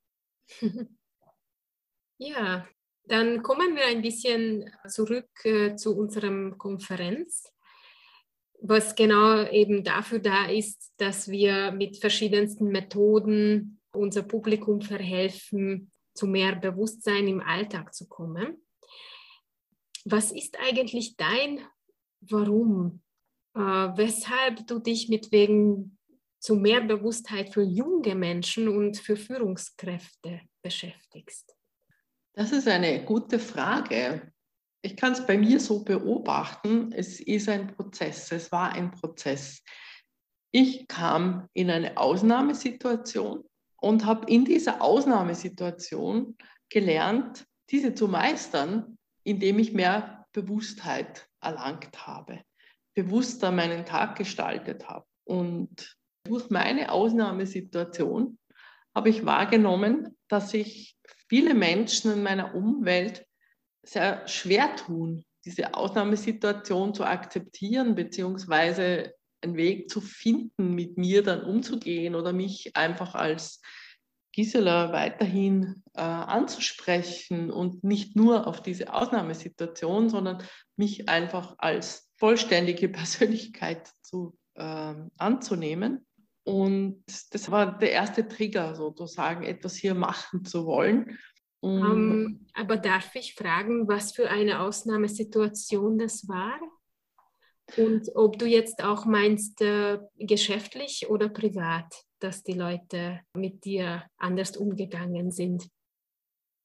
ja, 2.17 2.67
dann 3.03 3.41
kommen 3.43 3.75
wir 3.75 3.85
ein 3.85 4.01
bisschen 4.01 4.71
zurück 4.87 5.29
äh, 5.43 5.75
zu 5.75 5.97
unserem 5.97 6.57
Konferenz, 6.57 7.51
was 8.61 8.95
genau 8.95 9.47
eben 9.49 9.83
dafür 9.83 10.19
da 10.19 10.45
ist, 10.45 10.93
dass 10.97 11.29
wir 11.29 11.71
mit 11.71 11.97
verschiedensten 11.97 12.67
Methoden 12.67 13.79
unser 13.91 14.23
Publikum 14.23 14.81
verhelfen, 14.81 15.91
zu 16.13 16.27
mehr 16.27 16.55
Bewusstsein 16.55 17.27
im 17.27 17.41
Alltag 17.41 17.93
zu 17.93 18.07
kommen. 18.07 18.57
Was 20.05 20.31
ist 20.31 20.57
eigentlich 20.59 21.15
dein 21.15 21.59
Warum? 22.21 23.01
Äh, 23.55 23.61
weshalb 23.61 24.67
du 24.67 24.79
dich 24.79 25.09
mit 25.09 25.31
wegen 25.31 25.97
zu 26.39 26.55
mehr 26.55 26.81
Bewusstheit 26.81 27.53
für 27.53 27.63
junge 27.63 28.15
Menschen 28.15 28.67
und 28.67 28.97
für 28.97 29.15
Führungskräfte 29.15 30.41
beschäftigst? 30.61 31.55
Das 32.33 32.51
ist 32.51 32.67
eine 32.67 33.03
gute 33.03 33.39
Frage. 33.39 34.31
Ich 34.81 34.95
kann 34.95 35.13
es 35.13 35.25
bei 35.25 35.37
mir 35.37 35.59
so 35.59 35.83
beobachten, 35.83 36.93
es 36.93 37.19
ist 37.19 37.49
ein 37.49 37.67
Prozess, 37.67 38.31
es 38.31 38.51
war 38.51 38.71
ein 38.71 38.91
Prozess. 38.91 39.63
Ich 40.51 40.87
kam 40.87 41.47
in 41.53 41.69
eine 41.69 41.97
Ausnahmesituation 41.97 43.43
und 43.81 44.05
habe 44.05 44.29
in 44.31 44.45
dieser 44.45 44.81
Ausnahmesituation 44.81 46.37
gelernt, 46.69 47.45
diese 47.69 47.93
zu 47.93 48.07
meistern, 48.07 48.97
indem 49.23 49.59
ich 49.59 49.73
mehr 49.73 50.25
Bewusstheit 50.31 51.27
erlangt 51.41 52.07
habe, 52.07 52.41
bewusster 52.95 53.51
meinen 53.51 53.85
Tag 53.85 54.17
gestaltet 54.17 54.87
habe. 54.87 55.05
Und 55.25 55.97
durch 56.23 56.49
meine 56.49 56.91
Ausnahmesituation 56.91 58.37
habe 58.95 59.09
ich 59.09 59.25
wahrgenommen, 59.25 60.17
dass 60.27 60.53
ich 60.53 60.97
viele 61.27 61.53
Menschen 61.53 62.11
in 62.11 62.23
meiner 62.23 62.55
Umwelt 62.55 63.25
sehr 63.83 64.27
schwer 64.27 64.75
tun, 64.75 65.23
diese 65.45 65.73
Ausnahmesituation 65.73 66.93
zu 66.93 67.03
akzeptieren, 67.03 67.95
beziehungsweise 67.95 69.13
einen 69.41 69.55
Weg 69.55 69.89
zu 69.89 70.01
finden, 70.01 70.75
mit 70.75 70.97
mir 70.97 71.23
dann 71.23 71.43
umzugehen 71.43 72.15
oder 72.15 72.33
mich 72.33 72.75
einfach 72.75 73.15
als 73.15 73.61
Gisela 74.33 74.91
weiterhin 74.91 75.83
äh, 75.95 76.01
anzusprechen 76.01 77.51
und 77.51 77.83
nicht 77.83 78.15
nur 78.15 78.47
auf 78.47 78.61
diese 78.61 78.93
Ausnahmesituation, 78.93 80.09
sondern 80.09 80.43
mich 80.75 81.09
einfach 81.09 81.55
als 81.57 82.11
vollständige 82.17 82.89
Persönlichkeit 82.89 83.91
zu, 84.01 84.37
äh, 84.55 84.93
anzunehmen. 85.17 86.05
Und 86.43 87.03
das 87.31 87.51
war 87.51 87.77
der 87.77 87.91
erste 87.91 88.27
Trigger, 88.27 88.75
sozusagen, 88.75 89.43
etwas 89.43 89.75
hier 89.75 89.93
machen 89.93 90.45
zu 90.45 90.65
wollen. 90.65 91.17
Um, 91.61 91.83
ähm, 91.83 92.47
aber 92.53 92.77
darf 92.77 93.15
ich 93.15 93.35
fragen, 93.35 93.87
was 93.87 94.13
für 94.13 94.29
eine 94.29 94.61
Ausnahmesituation 94.61 95.97
das 95.97 96.27
war? 96.27 96.59
Und 97.77 98.09
ob 98.15 98.39
du 98.39 98.45
jetzt 98.45 98.83
auch 98.83 99.05
meinst, 99.05 99.61
äh, 99.61 99.99
geschäftlich 100.17 101.09
oder 101.09 101.29
privat, 101.29 101.85
dass 102.19 102.43
die 102.43 102.53
Leute 102.53 103.19
mit 103.33 103.65
dir 103.65 104.03
anders 104.17 104.57
umgegangen 104.57 105.31
sind? 105.31 105.67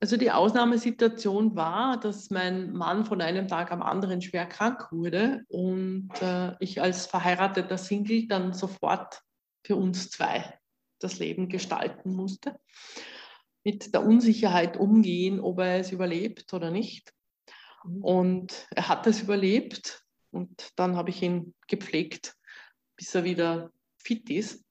Also 0.00 0.16
die 0.16 0.30
Ausnahmesituation 0.30 1.56
war, 1.56 1.98
dass 1.98 2.30
mein 2.30 2.72
Mann 2.72 3.06
von 3.06 3.20
einem 3.20 3.48
Tag 3.48 3.72
am 3.72 3.82
anderen 3.82 4.20
schwer 4.20 4.46
krank 4.46 4.92
wurde 4.92 5.44
und 5.48 6.10
äh, 6.20 6.52
ich 6.60 6.82
als 6.82 7.06
verheirateter 7.06 7.78
Single 7.78 8.26
dann 8.26 8.52
sofort 8.52 9.22
für 9.64 9.76
uns 9.76 10.10
zwei 10.10 10.58
das 10.98 11.18
Leben 11.18 11.48
gestalten 11.48 12.14
musste. 12.14 12.58
Mit 13.64 13.94
der 13.94 14.04
Unsicherheit 14.04 14.76
umgehen, 14.76 15.40
ob 15.40 15.58
er 15.60 15.78
es 15.78 15.90
überlebt 15.90 16.52
oder 16.52 16.70
nicht. 16.70 17.12
Mhm. 17.84 18.04
Und 18.04 18.66
er 18.70 18.88
hat 18.88 19.06
es 19.06 19.22
überlebt 19.22 20.04
und 20.30 20.70
dann 20.76 20.96
habe 20.96 21.10
ich 21.10 21.22
ihn 21.22 21.54
gepflegt, 21.66 22.34
bis 22.96 23.14
er 23.14 23.24
wieder 23.24 23.70
fit 23.98 24.28
ist. 24.30 24.64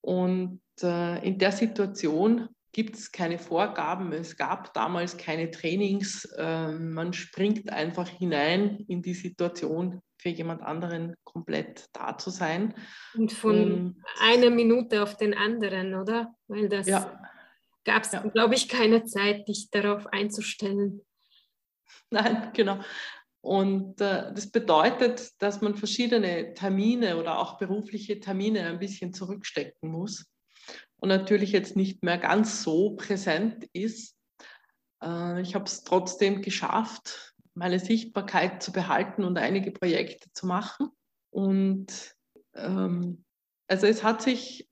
Und 0.00 0.60
äh, 0.82 1.26
in 1.26 1.38
der 1.38 1.52
Situation 1.52 2.48
gibt 2.72 2.96
es 2.96 3.12
keine 3.12 3.38
Vorgaben. 3.38 4.12
Es 4.12 4.36
gab 4.36 4.72
damals 4.74 5.16
keine 5.16 5.50
Trainings. 5.50 6.24
Äh, 6.36 6.72
man 6.72 7.12
springt 7.12 7.70
einfach 7.70 8.08
hinein 8.08 8.84
in 8.88 9.02
die 9.02 9.14
Situation, 9.14 10.00
für 10.18 10.28
jemand 10.28 10.62
anderen 10.62 11.14
komplett 11.24 11.88
da 11.92 12.16
zu 12.16 12.30
sein. 12.30 12.74
Und 13.14 13.32
von 13.32 13.72
Und, 13.72 14.04
einer 14.20 14.50
Minute 14.50 15.02
auf 15.02 15.16
den 15.16 15.34
anderen, 15.34 15.94
oder? 15.94 16.34
Weil 16.46 16.68
das 16.68 16.86
ja. 16.86 17.20
Gab 17.84 18.04
es, 18.04 18.12
ja. 18.12 18.22
glaube 18.22 18.54
ich, 18.54 18.68
keine 18.68 19.04
Zeit, 19.04 19.48
dich 19.48 19.70
darauf 19.70 20.06
einzustellen. 20.06 21.02
Nein, 22.10 22.50
genau. 22.52 22.80
Und 23.42 24.00
äh, 24.00 24.32
das 24.34 24.50
bedeutet, 24.50 25.30
dass 25.40 25.62
man 25.62 25.74
verschiedene 25.74 26.52
Termine 26.54 27.16
oder 27.16 27.38
auch 27.38 27.58
berufliche 27.58 28.20
Termine 28.20 28.66
ein 28.66 28.78
bisschen 28.78 29.14
zurückstecken 29.14 29.90
muss 29.90 30.26
und 31.00 31.08
natürlich 31.08 31.52
jetzt 31.52 31.76
nicht 31.76 32.04
mehr 32.04 32.18
ganz 32.18 32.62
so 32.62 32.96
präsent 32.96 33.66
ist. 33.72 34.16
Äh, 35.02 35.40
ich 35.40 35.54
habe 35.54 35.64
es 35.64 35.84
trotzdem 35.84 36.42
geschafft, 36.42 37.34
meine 37.54 37.78
Sichtbarkeit 37.78 38.62
zu 38.62 38.72
behalten 38.72 39.24
und 39.24 39.38
einige 39.38 39.72
Projekte 39.72 40.30
zu 40.32 40.46
machen. 40.46 40.90
Und 41.30 42.14
ähm, 42.54 43.24
also 43.68 43.86
es 43.86 44.02
hat 44.02 44.20
sich 44.22 44.69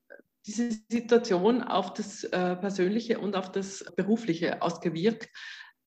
diese 0.49 0.71
Situation 0.91 1.63
auf 1.63 1.93
das 1.93 2.25
äh, 2.25 2.57
Persönliche 2.57 3.19
und 3.19 3.37
auf 3.37 3.53
das 3.53 3.85
Berufliche 3.97 4.63
ausgewirkt. 4.63 5.29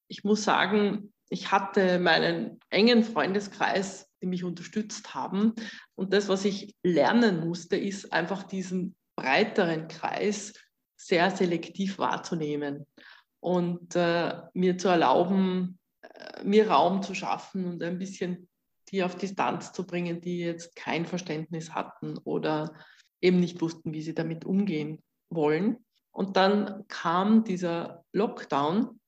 Ich 0.08 0.24
muss 0.24 0.44
sagen, 0.44 1.12
ich 1.30 1.51
hatte 1.51 1.98
meinen 1.98 2.60
engen 2.70 3.03
Freundeskreis, 3.03 4.08
die 4.22 4.27
mich 4.27 4.44
unterstützt 4.44 5.15
haben. 5.15 5.53
Und 5.96 6.13
das, 6.13 6.30
was 6.30 6.46
ich 6.46 6.75
lernen 6.84 7.39
musste, 7.39 7.75
ist 7.75 8.13
einfach 8.13 8.44
diesen 8.44 8.96
breiteren 9.15 9.88
Kreis 9.88 10.53
sehr 10.96 11.32
selektiv 11.32 11.98
wahrzunehmen 11.98 12.86
und 13.39 13.96
äh, 13.96 14.41
mir 14.53 14.77
zu 14.77 14.89
erlauben, 14.89 15.80
äh, 16.01 16.44
mir 16.44 16.70
Raum 16.70 17.01
zu 17.01 17.15
schaffen 17.15 17.65
und 17.65 17.82
ein 17.82 17.98
bisschen 17.98 18.48
die 18.89 19.03
auf 19.03 19.15
Distanz 19.15 19.72
zu 19.72 19.88
bringen, 19.88 20.22
die 20.22 20.39
jetzt 20.39 20.75
kein 20.75 21.06
Verständnis 21.06 21.74
hatten 21.74 22.18
oder 22.20 22.74
eben 23.22 23.40
nicht 23.40 23.62
wussten, 23.62 23.94
wie 23.94 24.01
sie 24.01 24.13
damit 24.13 24.46
umgehen 24.46 25.01
wollen. 25.30 25.78
Und 26.12 26.36
dann 26.38 26.86
kam 26.88 27.44
dieser 27.44 28.04
Lockdown 28.12 29.00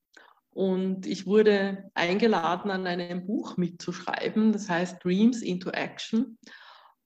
und 0.50 1.06
ich 1.06 1.26
wurde 1.26 1.90
eingeladen, 1.94 2.70
an 2.70 2.86
einem 2.86 3.26
Buch 3.26 3.56
mitzuschreiben, 3.56 4.52
das 4.52 4.68
heißt 4.70 5.04
Dreams 5.04 5.42
into 5.42 5.70
Action. 5.70 6.38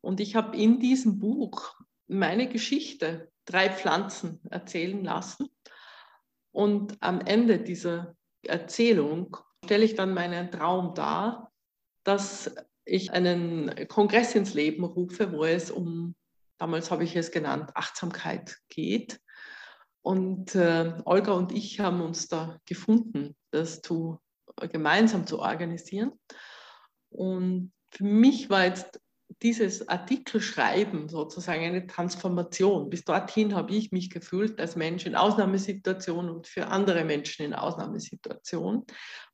Und 0.01 0.21
ich 0.21 0.37
habe 0.37 0.57
in 0.57 0.79
diesem 0.79 1.19
Buch 1.19 1.75
meine 2.07 2.49
Geschichte, 2.49 3.31
drei 3.47 3.71
Pflanzen, 3.71 4.41
erzählen 4.51 5.03
lassen. 5.03 5.49
Und 6.53 6.97
am 7.01 7.21
Ende 7.21 7.59
dieser 7.59 8.15
Erzählung 8.43 9.37
stelle 9.65 9.85
ich 9.85 9.95
dann 9.95 10.15
meinen 10.15 10.51
Traum 10.51 10.95
dar, 10.95 11.51
dass 12.05 12.55
ich 12.85 13.13
einen 13.13 13.89
Kongress 13.89 14.35
ins 14.35 14.55
Leben 14.55 14.85
rufe, 14.85 15.33
wo 15.33 15.45
es 15.45 15.71
um, 15.71 16.15
damals 16.59 16.91
habe 16.91 17.05
ich 17.05 17.17
es 17.17 17.31
genannt, 17.31 17.71
Achtsamkeit 17.75 18.59
geht. 18.69 19.21
Und 20.03 20.55
äh, 20.55 20.95
Olga 21.05 21.33
und 21.33 21.53
ich 21.53 21.81
haben 21.81 22.01
uns 22.01 22.29
da 22.29 22.59
gefunden, 22.65 23.37
das 23.51 23.83
zu, 23.83 24.21
gemeinsam 24.71 25.27
zu 25.27 25.41
organisieren. 25.41 26.13
Und 27.11 27.73
für 27.91 28.05
mich 28.05 28.51
war 28.51 28.65
jetzt 28.65 29.01
dieses 29.43 29.89
Artikelschreiben 29.89 31.09
sozusagen 31.09 31.63
eine 31.63 31.87
Transformation. 31.87 32.91
Bis 32.91 33.05
dorthin 33.05 33.55
habe 33.55 33.75
ich 33.75 33.93
mich 33.93 34.11
gefühlt 34.11 34.59
als 34.59 34.75
Mensch 34.75 35.07
in 35.07 35.15
Ausnahmesituationen 35.15 36.31
und 36.31 36.47
für 36.47 36.69
andere 36.69 37.05
Menschen 37.05 37.45
in 37.45 37.55
Ausnahmesituationen. 37.55 38.85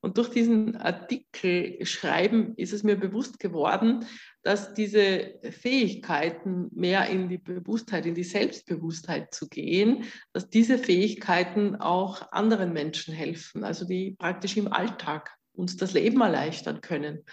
Und 0.00 0.18
durch 0.18 0.28
diesen 0.30 0.76
Artikelschreiben 0.76 2.54
ist 2.56 2.72
es 2.72 2.82
mir 2.82 2.96
bewusst 2.96 3.38
geworden, 3.38 4.04
dass 4.42 4.74
diese 4.74 5.38
Fähigkeiten, 5.42 6.68
mehr 6.72 7.08
in 7.08 7.28
die 7.28 7.38
Bewusstheit, 7.38 8.04
in 8.04 8.14
die 8.14 8.24
Selbstbewusstheit 8.24 9.32
zu 9.32 9.48
gehen, 9.48 10.04
dass 10.32 10.50
diese 10.50 10.76
Fähigkeiten 10.76 11.76
auch 11.76 12.32
anderen 12.32 12.72
Menschen 12.72 13.14
helfen, 13.14 13.64
also 13.64 13.86
die 13.86 14.10
praktisch 14.18 14.56
im 14.56 14.70
Alltag 14.70 15.30
uns 15.54 15.76
das 15.76 15.94
Leben 15.94 16.20
erleichtern 16.20 16.80
können. 16.80 17.24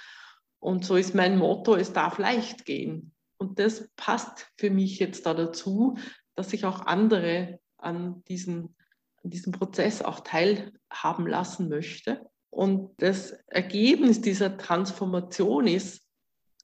Und 0.62 0.86
so 0.86 0.96
ist 0.96 1.16
mein 1.16 1.38
Motto, 1.38 1.76
es 1.76 1.92
darf 1.92 2.20
leicht 2.20 2.66
gehen. 2.66 3.12
Und 3.38 3.58
das 3.58 3.90
passt 3.96 4.48
für 4.58 4.70
mich 4.70 5.00
jetzt 5.00 5.26
da 5.26 5.34
dazu, 5.34 5.98
dass 6.36 6.54
ich 6.54 6.66
auch 6.66 6.86
andere 6.86 7.60
an, 7.78 8.24
diesen, 8.28 8.76
an 9.24 9.32
diesem 9.32 9.52
Prozess 9.52 10.04
auch 10.04 10.20
teilhaben 10.20 11.26
lassen 11.26 11.68
möchte. 11.68 12.30
Und 12.52 12.92
das 12.98 13.32
Ergebnis 13.48 14.22
dieser 14.22 14.56
Transformation 14.58 15.66
ist, 15.66 16.04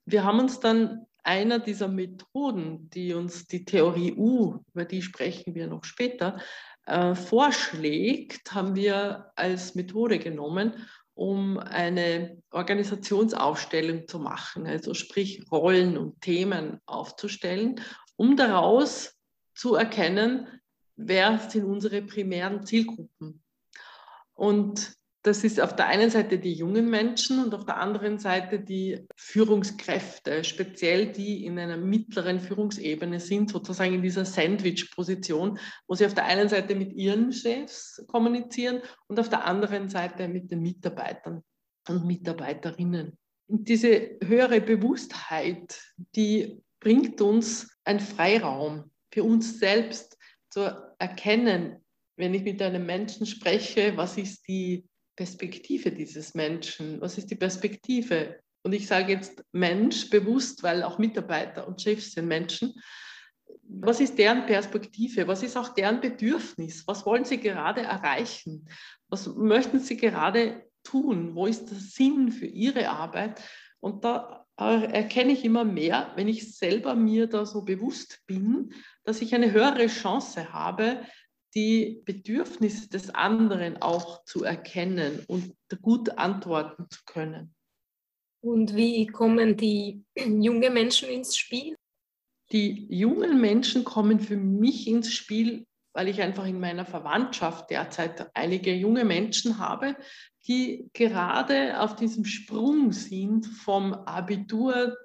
wir 0.06 0.22
haben 0.22 0.38
uns 0.38 0.60
dann 0.60 1.06
einer 1.24 1.58
dieser 1.58 1.88
Methoden, 1.88 2.88
die 2.90 3.14
uns 3.14 3.46
die 3.48 3.64
Theorie 3.64 4.14
U, 4.16 4.60
über 4.72 4.84
die 4.84 5.02
sprechen 5.02 5.56
wir 5.56 5.66
noch 5.66 5.82
später, 5.82 6.40
äh, 6.86 7.16
vorschlägt, 7.16 8.54
haben 8.54 8.76
wir 8.76 9.32
als 9.34 9.74
Methode 9.74 10.20
genommen 10.20 10.86
um 11.18 11.58
eine 11.58 12.40
Organisationsaufstellung 12.52 14.06
zu 14.06 14.20
machen, 14.20 14.68
also 14.68 14.94
sprich 14.94 15.42
Rollen 15.50 15.98
und 15.98 16.20
Themen 16.20 16.80
aufzustellen, 16.86 17.80
um 18.14 18.36
daraus 18.36 19.16
zu 19.52 19.74
erkennen, 19.74 20.46
wer 20.94 21.40
sind 21.50 21.64
unsere 21.64 22.02
primären 22.02 22.64
Zielgruppen. 22.64 23.42
Und 24.34 24.94
das 25.28 25.44
ist 25.44 25.60
auf 25.60 25.76
der 25.76 25.86
einen 25.86 26.10
Seite 26.10 26.38
die 26.38 26.54
jungen 26.54 26.88
Menschen 26.88 27.44
und 27.44 27.54
auf 27.54 27.66
der 27.66 27.76
anderen 27.76 28.18
Seite 28.18 28.58
die 28.58 29.06
Führungskräfte, 29.14 30.42
speziell 30.42 31.12
die 31.12 31.44
in 31.44 31.58
einer 31.58 31.76
mittleren 31.76 32.40
Führungsebene 32.40 33.20
sind, 33.20 33.50
sozusagen 33.50 33.94
in 33.94 34.02
dieser 34.02 34.24
Sandwich-Position, 34.24 35.58
wo 35.86 35.94
sie 35.94 36.06
auf 36.06 36.14
der 36.14 36.24
einen 36.24 36.48
Seite 36.48 36.74
mit 36.74 36.94
ihren 36.94 37.30
Chefs 37.32 38.02
kommunizieren 38.08 38.80
und 39.06 39.20
auf 39.20 39.28
der 39.28 39.44
anderen 39.44 39.90
Seite 39.90 40.28
mit 40.28 40.50
den 40.50 40.62
Mitarbeitern 40.62 41.42
und 41.88 42.06
Mitarbeiterinnen. 42.06 43.18
Und 43.48 43.68
diese 43.68 44.18
höhere 44.24 44.62
Bewusstheit, 44.62 45.78
die 46.16 46.62
bringt 46.80 47.20
uns 47.20 47.78
einen 47.84 48.00
Freiraum 48.00 48.90
für 49.12 49.24
uns 49.24 49.58
selbst 49.58 50.16
zu 50.48 50.74
erkennen, 50.98 51.84
wenn 52.16 52.32
ich 52.32 52.44
mit 52.44 52.62
einem 52.62 52.86
Menschen 52.86 53.26
spreche, 53.26 53.94
was 53.96 54.16
ist 54.16 54.48
die 54.48 54.88
Perspektive 55.18 55.90
dieses 55.90 56.34
Menschen? 56.34 57.00
Was 57.00 57.18
ist 57.18 57.28
die 57.28 57.34
Perspektive? 57.34 58.38
Und 58.62 58.72
ich 58.72 58.86
sage 58.86 59.14
jetzt 59.14 59.42
Mensch 59.50 60.10
bewusst, 60.10 60.62
weil 60.62 60.84
auch 60.84 60.98
Mitarbeiter 60.98 61.66
und 61.66 61.82
Chefs 61.82 62.12
sind 62.12 62.28
Menschen. 62.28 62.80
Was 63.64 63.98
ist 63.98 64.16
deren 64.16 64.46
Perspektive? 64.46 65.26
Was 65.26 65.42
ist 65.42 65.56
auch 65.56 65.70
deren 65.74 66.00
Bedürfnis? 66.00 66.86
Was 66.86 67.04
wollen 67.04 67.24
sie 67.24 67.40
gerade 67.40 67.80
erreichen? 67.80 68.68
Was 69.08 69.26
möchten 69.34 69.80
sie 69.80 69.96
gerade 69.96 70.64
tun? 70.84 71.34
Wo 71.34 71.46
ist 71.46 71.68
der 71.68 71.78
Sinn 71.78 72.30
für 72.30 72.46
ihre 72.46 72.88
Arbeit? 72.88 73.42
Und 73.80 74.04
da 74.04 74.46
erkenne 74.56 75.32
ich 75.32 75.44
immer 75.44 75.64
mehr, 75.64 76.12
wenn 76.14 76.28
ich 76.28 76.56
selber 76.56 76.94
mir 76.94 77.26
da 77.26 77.44
so 77.44 77.62
bewusst 77.62 78.22
bin, 78.28 78.72
dass 79.02 79.20
ich 79.20 79.34
eine 79.34 79.50
höhere 79.50 79.88
Chance 79.88 80.52
habe, 80.52 81.02
die 81.54 82.02
Bedürfnisse 82.04 82.88
des 82.88 83.10
anderen 83.10 83.80
auch 83.80 84.24
zu 84.24 84.44
erkennen 84.44 85.24
und 85.26 85.54
gut 85.82 86.18
antworten 86.18 86.86
zu 86.90 87.00
können. 87.04 87.54
Und 88.40 88.76
wie 88.76 89.06
kommen 89.06 89.56
die 89.56 90.04
jungen 90.16 90.72
Menschen 90.72 91.08
ins 91.08 91.36
Spiel? 91.36 91.76
Die 92.52 92.86
jungen 92.88 93.40
Menschen 93.40 93.84
kommen 93.84 94.20
für 94.20 94.36
mich 94.36 94.86
ins 94.86 95.12
Spiel, 95.12 95.66
weil 95.92 96.08
ich 96.08 96.22
einfach 96.22 96.46
in 96.46 96.60
meiner 96.60 96.86
Verwandtschaft 96.86 97.70
derzeit 97.70 98.30
einige 98.34 98.72
junge 98.72 99.04
Menschen 99.04 99.58
habe, 99.58 99.96
die 100.46 100.88
gerade 100.94 101.80
auf 101.80 101.96
diesem 101.96 102.24
Sprung 102.24 102.92
sind 102.92 103.46
vom 103.46 103.92
Abitur 103.92 104.96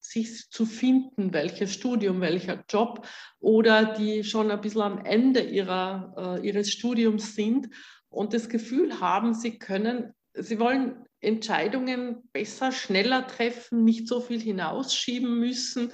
sich 0.00 0.48
zu 0.50 0.66
finden, 0.66 1.32
welches 1.32 1.74
Studium, 1.74 2.20
welcher 2.20 2.64
Job 2.68 3.06
oder 3.38 3.94
die 3.94 4.24
schon 4.24 4.50
ein 4.50 4.60
bisschen 4.60 4.82
am 4.82 5.04
Ende 5.04 5.40
ihrer, 5.40 6.40
äh, 6.40 6.46
ihres 6.46 6.70
Studiums 6.70 7.34
sind 7.34 7.68
und 8.08 8.34
das 8.34 8.48
Gefühl 8.48 9.00
haben, 9.00 9.34
sie 9.34 9.58
können, 9.58 10.12
sie 10.34 10.58
wollen 10.58 11.04
Entscheidungen 11.20 12.28
besser, 12.32 12.72
schneller 12.72 13.26
treffen, 13.26 13.84
nicht 13.84 14.08
so 14.08 14.20
viel 14.20 14.40
hinausschieben 14.40 15.38
müssen, 15.38 15.92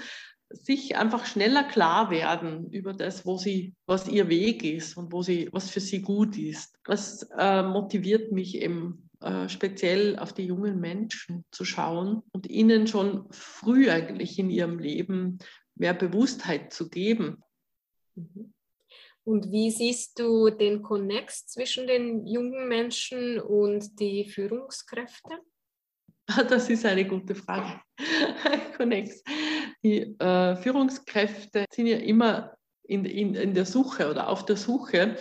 sich 0.49 0.97
einfach 0.97 1.27
schneller 1.27 1.65
klar 1.65 2.11
werden 2.11 2.71
über 2.71 2.93
das, 2.93 3.27
wo 3.27 3.37
sie, 3.37 3.75
was 3.87 4.09
ihr 4.09 4.29
Weg 4.29 4.65
ist 4.65 4.97
und 4.97 5.13
wo 5.13 5.23
sie, 5.23 5.49
was 5.53 5.71
für 5.71 5.81
sie 5.81 6.03
gut 6.03 6.39
ist. 6.39 6.79
Das 6.85 7.29
äh, 7.37 7.63
motiviert 7.63 8.31
mich 8.31 8.57
eben 8.63 9.06
äh, 9.21 9.49
speziell 9.49 10.19
auf 10.19 10.33
die 10.33 10.47
jungen 10.47 10.81
Menschen 10.81 11.45
zu 11.51 11.65
schauen 11.65 12.23
und 12.33 12.47
ihnen 12.49 12.87
schon 12.87 13.27
früh 13.31 13.91
eigentlich 13.91 14.39
in 14.39 14.51
ihrem 14.51 14.79
Leben 14.79 15.39
mehr 15.75 15.95
Bewusstheit 15.95 16.73
zu 16.73 16.89
geben. 16.89 17.43
Mhm. 18.15 18.53
Und 19.25 19.51
wie 19.51 19.73
siehst 19.73 20.19
du 20.21 20.51
den 20.51 20.83
Konnex 20.83 21.47
zwischen 21.47 21.89
den 21.89 22.27
jungen 22.27 22.69
Menschen 22.69 23.41
und 23.41 23.99
die 23.99 24.25
Führungskräfte? 24.29 25.41
Das 26.49 26.69
ist 26.71 26.85
eine 26.85 27.07
gute 27.07 27.35
Frage. 27.35 27.81
Connex. 28.77 29.23
Die 29.83 30.17
äh, 30.19 30.57
Führungskräfte 30.57 31.65
sind 31.73 31.87
ja 31.87 31.99
immer 31.99 32.57
in, 32.85 33.05
in, 33.05 33.35
in 33.35 33.55
der 33.55 33.67
Suche 33.67 34.11
oder 34.11 34.29
auf 34.29 34.45
der 34.45 34.57
Suche 34.57 35.17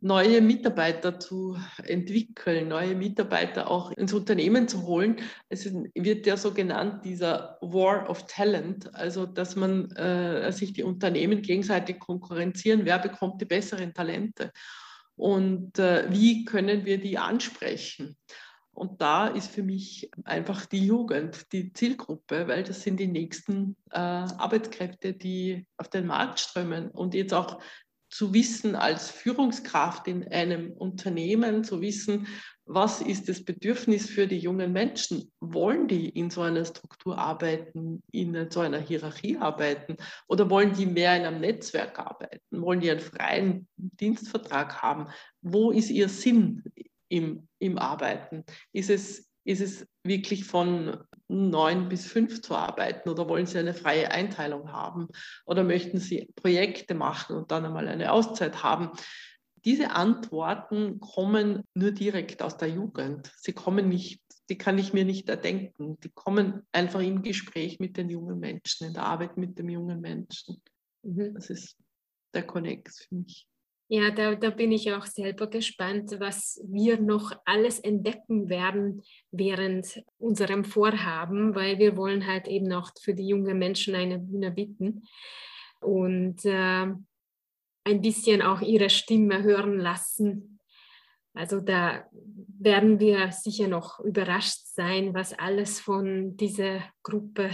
neue 0.00 0.40
Mitarbeiter 0.40 1.18
zu 1.18 1.58
entwickeln, 1.84 2.68
neue 2.68 2.94
Mitarbeiter 2.94 3.70
auch 3.70 3.92
ins 3.92 4.12
Unternehmen 4.12 4.66
zu 4.66 4.86
holen. 4.86 5.16
Es 5.48 5.70
wird 5.72 6.26
ja 6.26 6.36
so 6.36 6.52
genannt, 6.52 7.04
dieser 7.04 7.58
War 7.60 8.08
of 8.08 8.26
Talent, 8.26 8.94
also 8.94 9.26
dass 9.26 9.56
man 9.56 9.90
äh, 9.92 10.50
sich 10.52 10.72
die 10.72 10.82
Unternehmen 10.82 11.42
gegenseitig 11.42 11.98
konkurrenzieren, 11.98 12.84
wer 12.84 12.98
bekommt 12.98 13.40
die 13.40 13.46
besseren 13.46 13.92
Talente 13.92 14.52
und 15.16 15.78
äh, 15.78 16.06
wie 16.10 16.44
können 16.46 16.86
wir 16.86 16.98
die 16.98 17.18
ansprechen. 17.18 18.16
Und 18.72 19.02
da 19.02 19.26
ist 19.26 19.50
für 19.50 19.62
mich 19.62 20.10
einfach 20.24 20.64
die 20.64 20.86
Jugend 20.86 21.52
die 21.52 21.72
Zielgruppe, 21.74 22.48
weil 22.48 22.62
das 22.62 22.82
sind 22.82 22.98
die 22.98 23.08
nächsten 23.08 23.76
äh, 23.90 23.98
Arbeitskräfte, 23.98 25.12
die 25.12 25.66
auf 25.76 25.88
den 25.88 26.06
Markt 26.06 26.40
strömen. 26.40 26.88
Und 26.90 27.12
jetzt 27.12 27.34
auch 27.34 27.60
zu 28.10 28.34
wissen 28.34 28.74
als 28.74 29.10
Führungskraft 29.10 30.08
in 30.08 30.26
einem 30.28 30.72
Unternehmen, 30.72 31.62
zu 31.62 31.80
wissen, 31.80 32.26
was 32.66 33.00
ist 33.00 33.28
das 33.28 33.44
Bedürfnis 33.44 34.08
für 34.08 34.26
die 34.26 34.38
jungen 34.38 34.72
Menschen? 34.72 35.32
Wollen 35.40 35.88
die 35.88 36.08
in 36.08 36.30
so 36.30 36.42
einer 36.42 36.64
Struktur 36.64 37.18
arbeiten, 37.18 38.02
in 38.12 38.50
so 38.50 38.60
einer 38.60 38.78
Hierarchie 38.78 39.38
arbeiten 39.38 39.96
oder 40.28 40.50
wollen 40.50 40.72
die 40.74 40.86
mehr 40.86 41.16
in 41.16 41.24
einem 41.24 41.40
Netzwerk 41.40 41.98
arbeiten? 41.98 42.62
Wollen 42.62 42.80
die 42.80 42.90
einen 42.90 43.00
freien 43.00 43.68
Dienstvertrag 43.76 44.82
haben? 44.82 45.08
Wo 45.40 45.70
ist 45.70 45.90
ihr 45.90 46.08
Sinn 46.08 46.62
im, 47.08 47.48
im 47.58 47.78
Arbeiten? 47.78 48.44
Ist 48.72 48.90
es, 48.90 49.29
ist 49.44 49.60
es 49.60 49.86
wirklich 50.04 50.44
von 50.44 51.04
neun 51.28 51.88
bis 51.88 52.06
fünf 52.06 52.42
zu 52.42 52.54
arbeiten 52.54 53.08
oder 53.08 53.28
wollen 53.28 53.46
Sie 53.46 53.58
eine 53.58 53.74
freie 53.74 54.10
Einteilung 54.10 54.72
haben 54.72 55.08
oder 55.46 55.64
möchten 55.64 55.98
Sie 55.98 56.28
Projekte 56.36 56.94
machen 56.94 57.36
und 57.36 57.50
dann 57.50 57.64
einmal 57.64 57.88
eine 57.88 58.12
Auszeit 58.12 58.62
haben? 58.62 58.90
Diese 59.64 59.90
Antworten 59.90 61.00
kommen 61.00 61.64
nur 61.74 61.92
direkt 61.92 62.42
aus 62.42 62.56
der 62.56 62.68
Jugend. 62.68 63.30
Sie 63.36 63.52
kommen 63.52 63.88
nicht, 63.88 64.22
die 64.48 64.56
kann 64.56 64.78
ich 64.78 64.92
mir 64.92 65.04
nicht 65.04 65.28
erdenken. 65.28 66.00
Die 66.00 66.10
kommen 66.10 66.66
einfach 66.72 67.00
im 67.00 67.22
Gespräch 67.22 67.78
mit 67.78 67.96
den 67.96 68.08
jungen 68.08 68.38
Menschen, 68.38 68.86
in 68.86 68.94
der 68.94 69.04
Arbeit 69.04 69.36
mit 69.36 69.58
dem 69.58 69.68
jungen 69.68 70.00
Menschen. 70.00 70.62
Mhm. 71.02 71.34
Das 71.34 71.50
ist 71.50 71.76
der 72.32 72.46
Connex 72.46 73.04
für 73.04 73.14
mich. 73.16 73.49
Ja, 73.92 74.12
da, 74.12 74.36
da 74.36 74.50
bin 74.50 74.70
ich 74.70 74.92
auch 74.92 75.04
selber 75.04 75.48
gespannt, 75.48 76.14
was 76.20 76.62
wir 76.64 77.00
noch 77.00 77.32
alles 77.44 77.80
entdecken 77.80 78.48
werden 78.48 79.02
während 79.32 80.04
unserem 80.16 80.64
Vorhaben, 80.64 81.56
weil 81.56 81.80
wir 81.80 81.96
wollen 81.96 82.24
halt 82.24 82.46
eben 82.46 82.72
auch 82.72 82.92
für 83.02 83.14
die 83.14 83.26
jungen 83.26 83.58
Menschen 83.58 83.96
eine 83.96 84.20
Bühne 84.20 84.52
bieten 84.52 85.08
und 85.80 86.44
äh, 86.44 86.86
ein 87.82 88.00
bisschen 88.00 88.42
auch 88.42 88.60
ihre 88.60 88.90
Stimme 88.90 89.42
hören 89.42 89.80
lassen. 89.80 90.60
Also 91.34 91.60
da 91.60 92.08
werden 92.12 93.00
wir 93.00 93.32
sicher 93.32 93.66
noch 93.66 93.98
überrascht 93.98 94.66
sein, 94.66 95.14
was 95.14 95.36
alles 95.36 95.80
von 95.80 96.36
dieser 96.36 96.84
Gruppe 97.02 97.50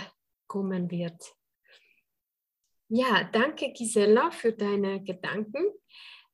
kommen 0.46 0.90
wird. 0.90 1.34
Ja, 2.88 3.24
danke 3.32 3.72
Gisela 3.72 4.30
für 4.30 4.52
deine 4.52 5.02
Gedanken. 5.02 5.64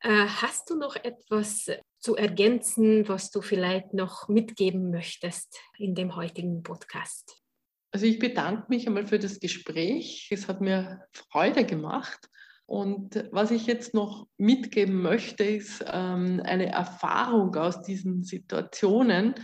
Äh, 0.04 0.26
hast 0.26 0.68
du 0.68 0.74
noch 0.76 0.96
etwas 0.96 1.70
zu 2.00 2.16
ergänzen, 2.16 3.08
was 3.08 3.30
du 3.30 3.40
vielleicht 3.40 3.94
noch 3.94 4.28
mitgeben 4.28 4.90
möchtest 4.90 5.60
in 5.78 5.94
dem 5.94 6.16
heutigen 6.16 6.64
Podcast? 6.64 7.40
Also 7.92 8.06
ich 8.06 8.18
bedanke 8.18 8.64
mich 8.68 8.88
einmal 8.88 9.06
für 9.06 9.20
das 9.20 9.38
Gespräch. 9.38 10.28
Es 10.32 10.48
hat 10.48 10.60
mir 10.60 11.06
Freude 11.12 11.64
gemacht. 11.64 12.28
Und 12.66 13.28
was 13.30 13.52
ich 13.52 13.66
jetzt 13.66 13.94
noch 13.94 14.26
mitgeben 14.38 15.02
möchte, 15.02 15.44
ist 15.44 15.84
ähm, 15.86 16.40
eine 16.44 16.72
Erfahrung 16.72 17.54
aus 17.54 17.82
diesen 17.82 18.24
Situationen 18.24 19.34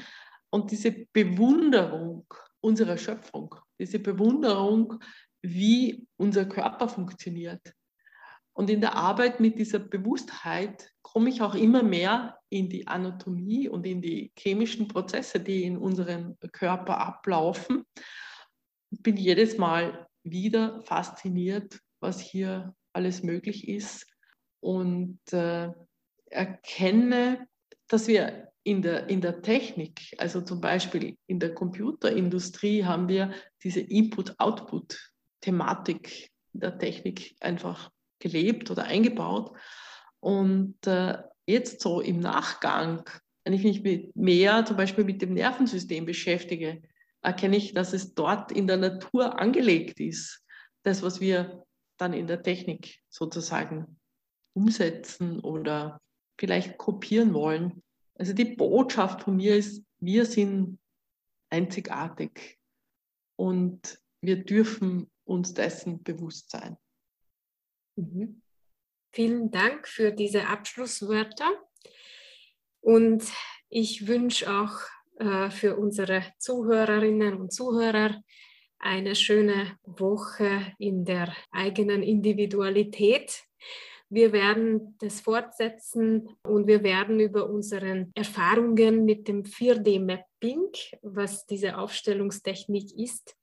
und 0.51 0.73
diese 0.73 0.91
Bewunderung 1.13 2.27
unserer 2.61 2.97
Schöpfung, 2.97 3.55
diese 3.79 4.01
Bewunderung, 4.01 4.99
wie 5.41 6.09
unser 6.17 6.47
Körper 6.47 6.89
funktioniert, 6.89 7.75
und 8.59 8.69
in 8.71 8.81
der 8.81 8.97
Arbeit 8.97 9.39
mit 9.39 9.57
dieser 9.57 9.79
Bewusstheit 9.79 10.93
komme 11.03 11.31
ich 11.31 11.43
auch 11.43 11.55
immer 11.55 11.85
mehr 11.85 12.41
in 12.49 12.69
die 12.69 12.89
Anatomie 12.89 13.69
und 13.69 13.87
in 13.87 14.03
die 14.03 14.33
chemischen 14.37 14.89
Prozesse, 14.89 15.39
die 15.39 15.63
in 15.63 15.79
unserem 15.79 16.37
Körper 16.51 16.99
ablaufen. 16.99 17.85
Ich 18.91 19.01
bin 19.01 19.17
jedes 19.17 19.59
Mal 19.59 20.09
wieder 20.25 20.83
fasziniert, 20.83 21.79
was 22.01 22.19
hier 22.19 22.75
alles 22.93 23.23
möglich 23.23 23.69
ist 23.69 24.09
und 24.59 25.21
äh, 25.31 25.71
erkenne, 26.27 27.47
dass 27.87 28.09
wir 28.09 28.51
in 28.65 28.83
der, 28.83 29.09
in 29.09 29.21
der 29.21 29.41
Technik, 29.41 30.17
also 30.19 30.41
zum 30.41 30.61
Beispiel 30.61 31.17
in 31.29 31.39
der 31.39 31.55
Computerindustrie, 31.55 32.85
haben 32.85 33.07
wir 33.07 33.33
diese 33.63 33.83
Input-Output-Thematik 33.83 36.33
der 36.55 36.77
Technik 36.77 37.37
einfach 37.39 37.93
gelebt 38.19 38.71
oder 38.71 38.85
eingebaut. 38.85 39.57
Und 40.21 40.87
äh, 40.87 41.19
jetzt 41.47 41.81
so 41.81 42.01
im 42.01 42.21
Nachgang, 42.21 43.09
wenn 43.45 43.53
ich 43.53 43.65
mich 43.65 43.83
mit 43.83 44.17
mehr 44.17 44.65
zum 44.65 44.77
Beispiel 44.77 45.05
mit 45.05 45.23
dem 45.23 45.35
Nervensystem 45.35 46.05
beschäftige, 46.05 46.83
erkenne 47.23 47.57
ich, 47.57 47.75
dass 47.75 47.93
es 47.93 48.15
dort 48.15 48.53
in 48.53 48.67
der 48.67 48.77
Natur 48.77 49.39
angelegt 49.39 50.01
ist. 50.01 50.45
Das, 50.83 51.03
was 51.03 51.21
wir 51.21 51.65
dann 51.97 52.13
in 52.13 52.27
der 52.27 52.43
Technik 52.43 53.01
sozusagen 53.09 53.99
umsetzen 54.55 55.41
oder 55.41 56.01
vielleicht 56.39 56.79
kopieren 56.79 57.35
wollen. 57.35 57.83
Also 58.15 58.33
die 58.33 58.57
Botschaft 58.57 59.23
von 59.23 59.37
mir 59.37 59.57
ist, 59.57 59.85
wir 60.01 60.27
sind 60.27 60.79
einzigartig 61.51 62.59
und 63.37 64.01
wir 64.21 64.45
dürfen 64.45 65.11
uns 65.25 65.55
dessen 65.55 66.03
bewusst 66.03 66.51
sein. 66.51 66.77
Mhm. 67.99 68.43
Vielen 69.11 69.51
Dank 69.51 69.89
für 69.89 70.13
diese 70.13 70.47
Abschlusswörter. 70.47 71.51
Und 72.81 73.25
ich 73.69 74.07
wünsche 74.07 74.51
auch 74.51 74.79
äh, 75.19 75.51
für 75.51 75.77
unsere 75.77 76.23
Zuhörerinnen 76.39 77.35
und 77.35 77.53
Zuhörer 77.53 78.23
eine 78.79 79.17
schöne 79.17 79.77
Woche 79.83 80.73
in 80.79 81.05
der 81.05 81.35
eigenen 81.51 82.05
Individualität. 82.05 83.43
Wir 84.09 84.33
werden 84.33 84.97
das 85.01 85.21
fortsetzen 85.21 86.29
und 86.45 86.69
wir 86.69 86.85
werden 86.85 87.19
über 87.19 87.51
unsere 87.51 88.07
Erfahrungen 88.15 89.05
mit 89.05 89.27
dem 89.27 89.43
4D-Mapping, 89.43 90.71
was 91.03 91.47
diese 91.47 91.77
Aufstellungstechnik 91.77 92.97
ist, 92.97 93.37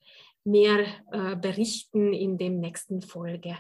mehr 0.46 0.86
äh, 1.12 1.36
berichten 1.36 2.14
in 2.14 2.38
der 2.38 2.52
nächsten 2.52 3.02
Folge. 3.02 3.58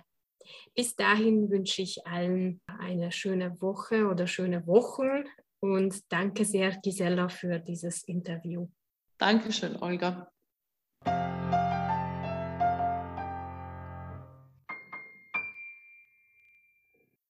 Bis 0.75 0.95
dahin 0.95 1.49
wünsche 1.49 1.81
ich 1.81 2.05
allen 2.05 2.61
eine 2.67 3.11
schöne 3.11 3.61
Woche 3.61 4.07
oder 4.07 4.27
schöne 4.27 4.65
Wochen 4.67 5.25
und 5.59 6.01
danke 6.09 6.45
sehr, 6.45 6.71
Gisela, 6.71 7.29
für 7.29 7.59
dieses 7.59 8.03
Interview. 8.03 8.67
Dankeschön, 9.17 9.81
Olga. 9.81 10.29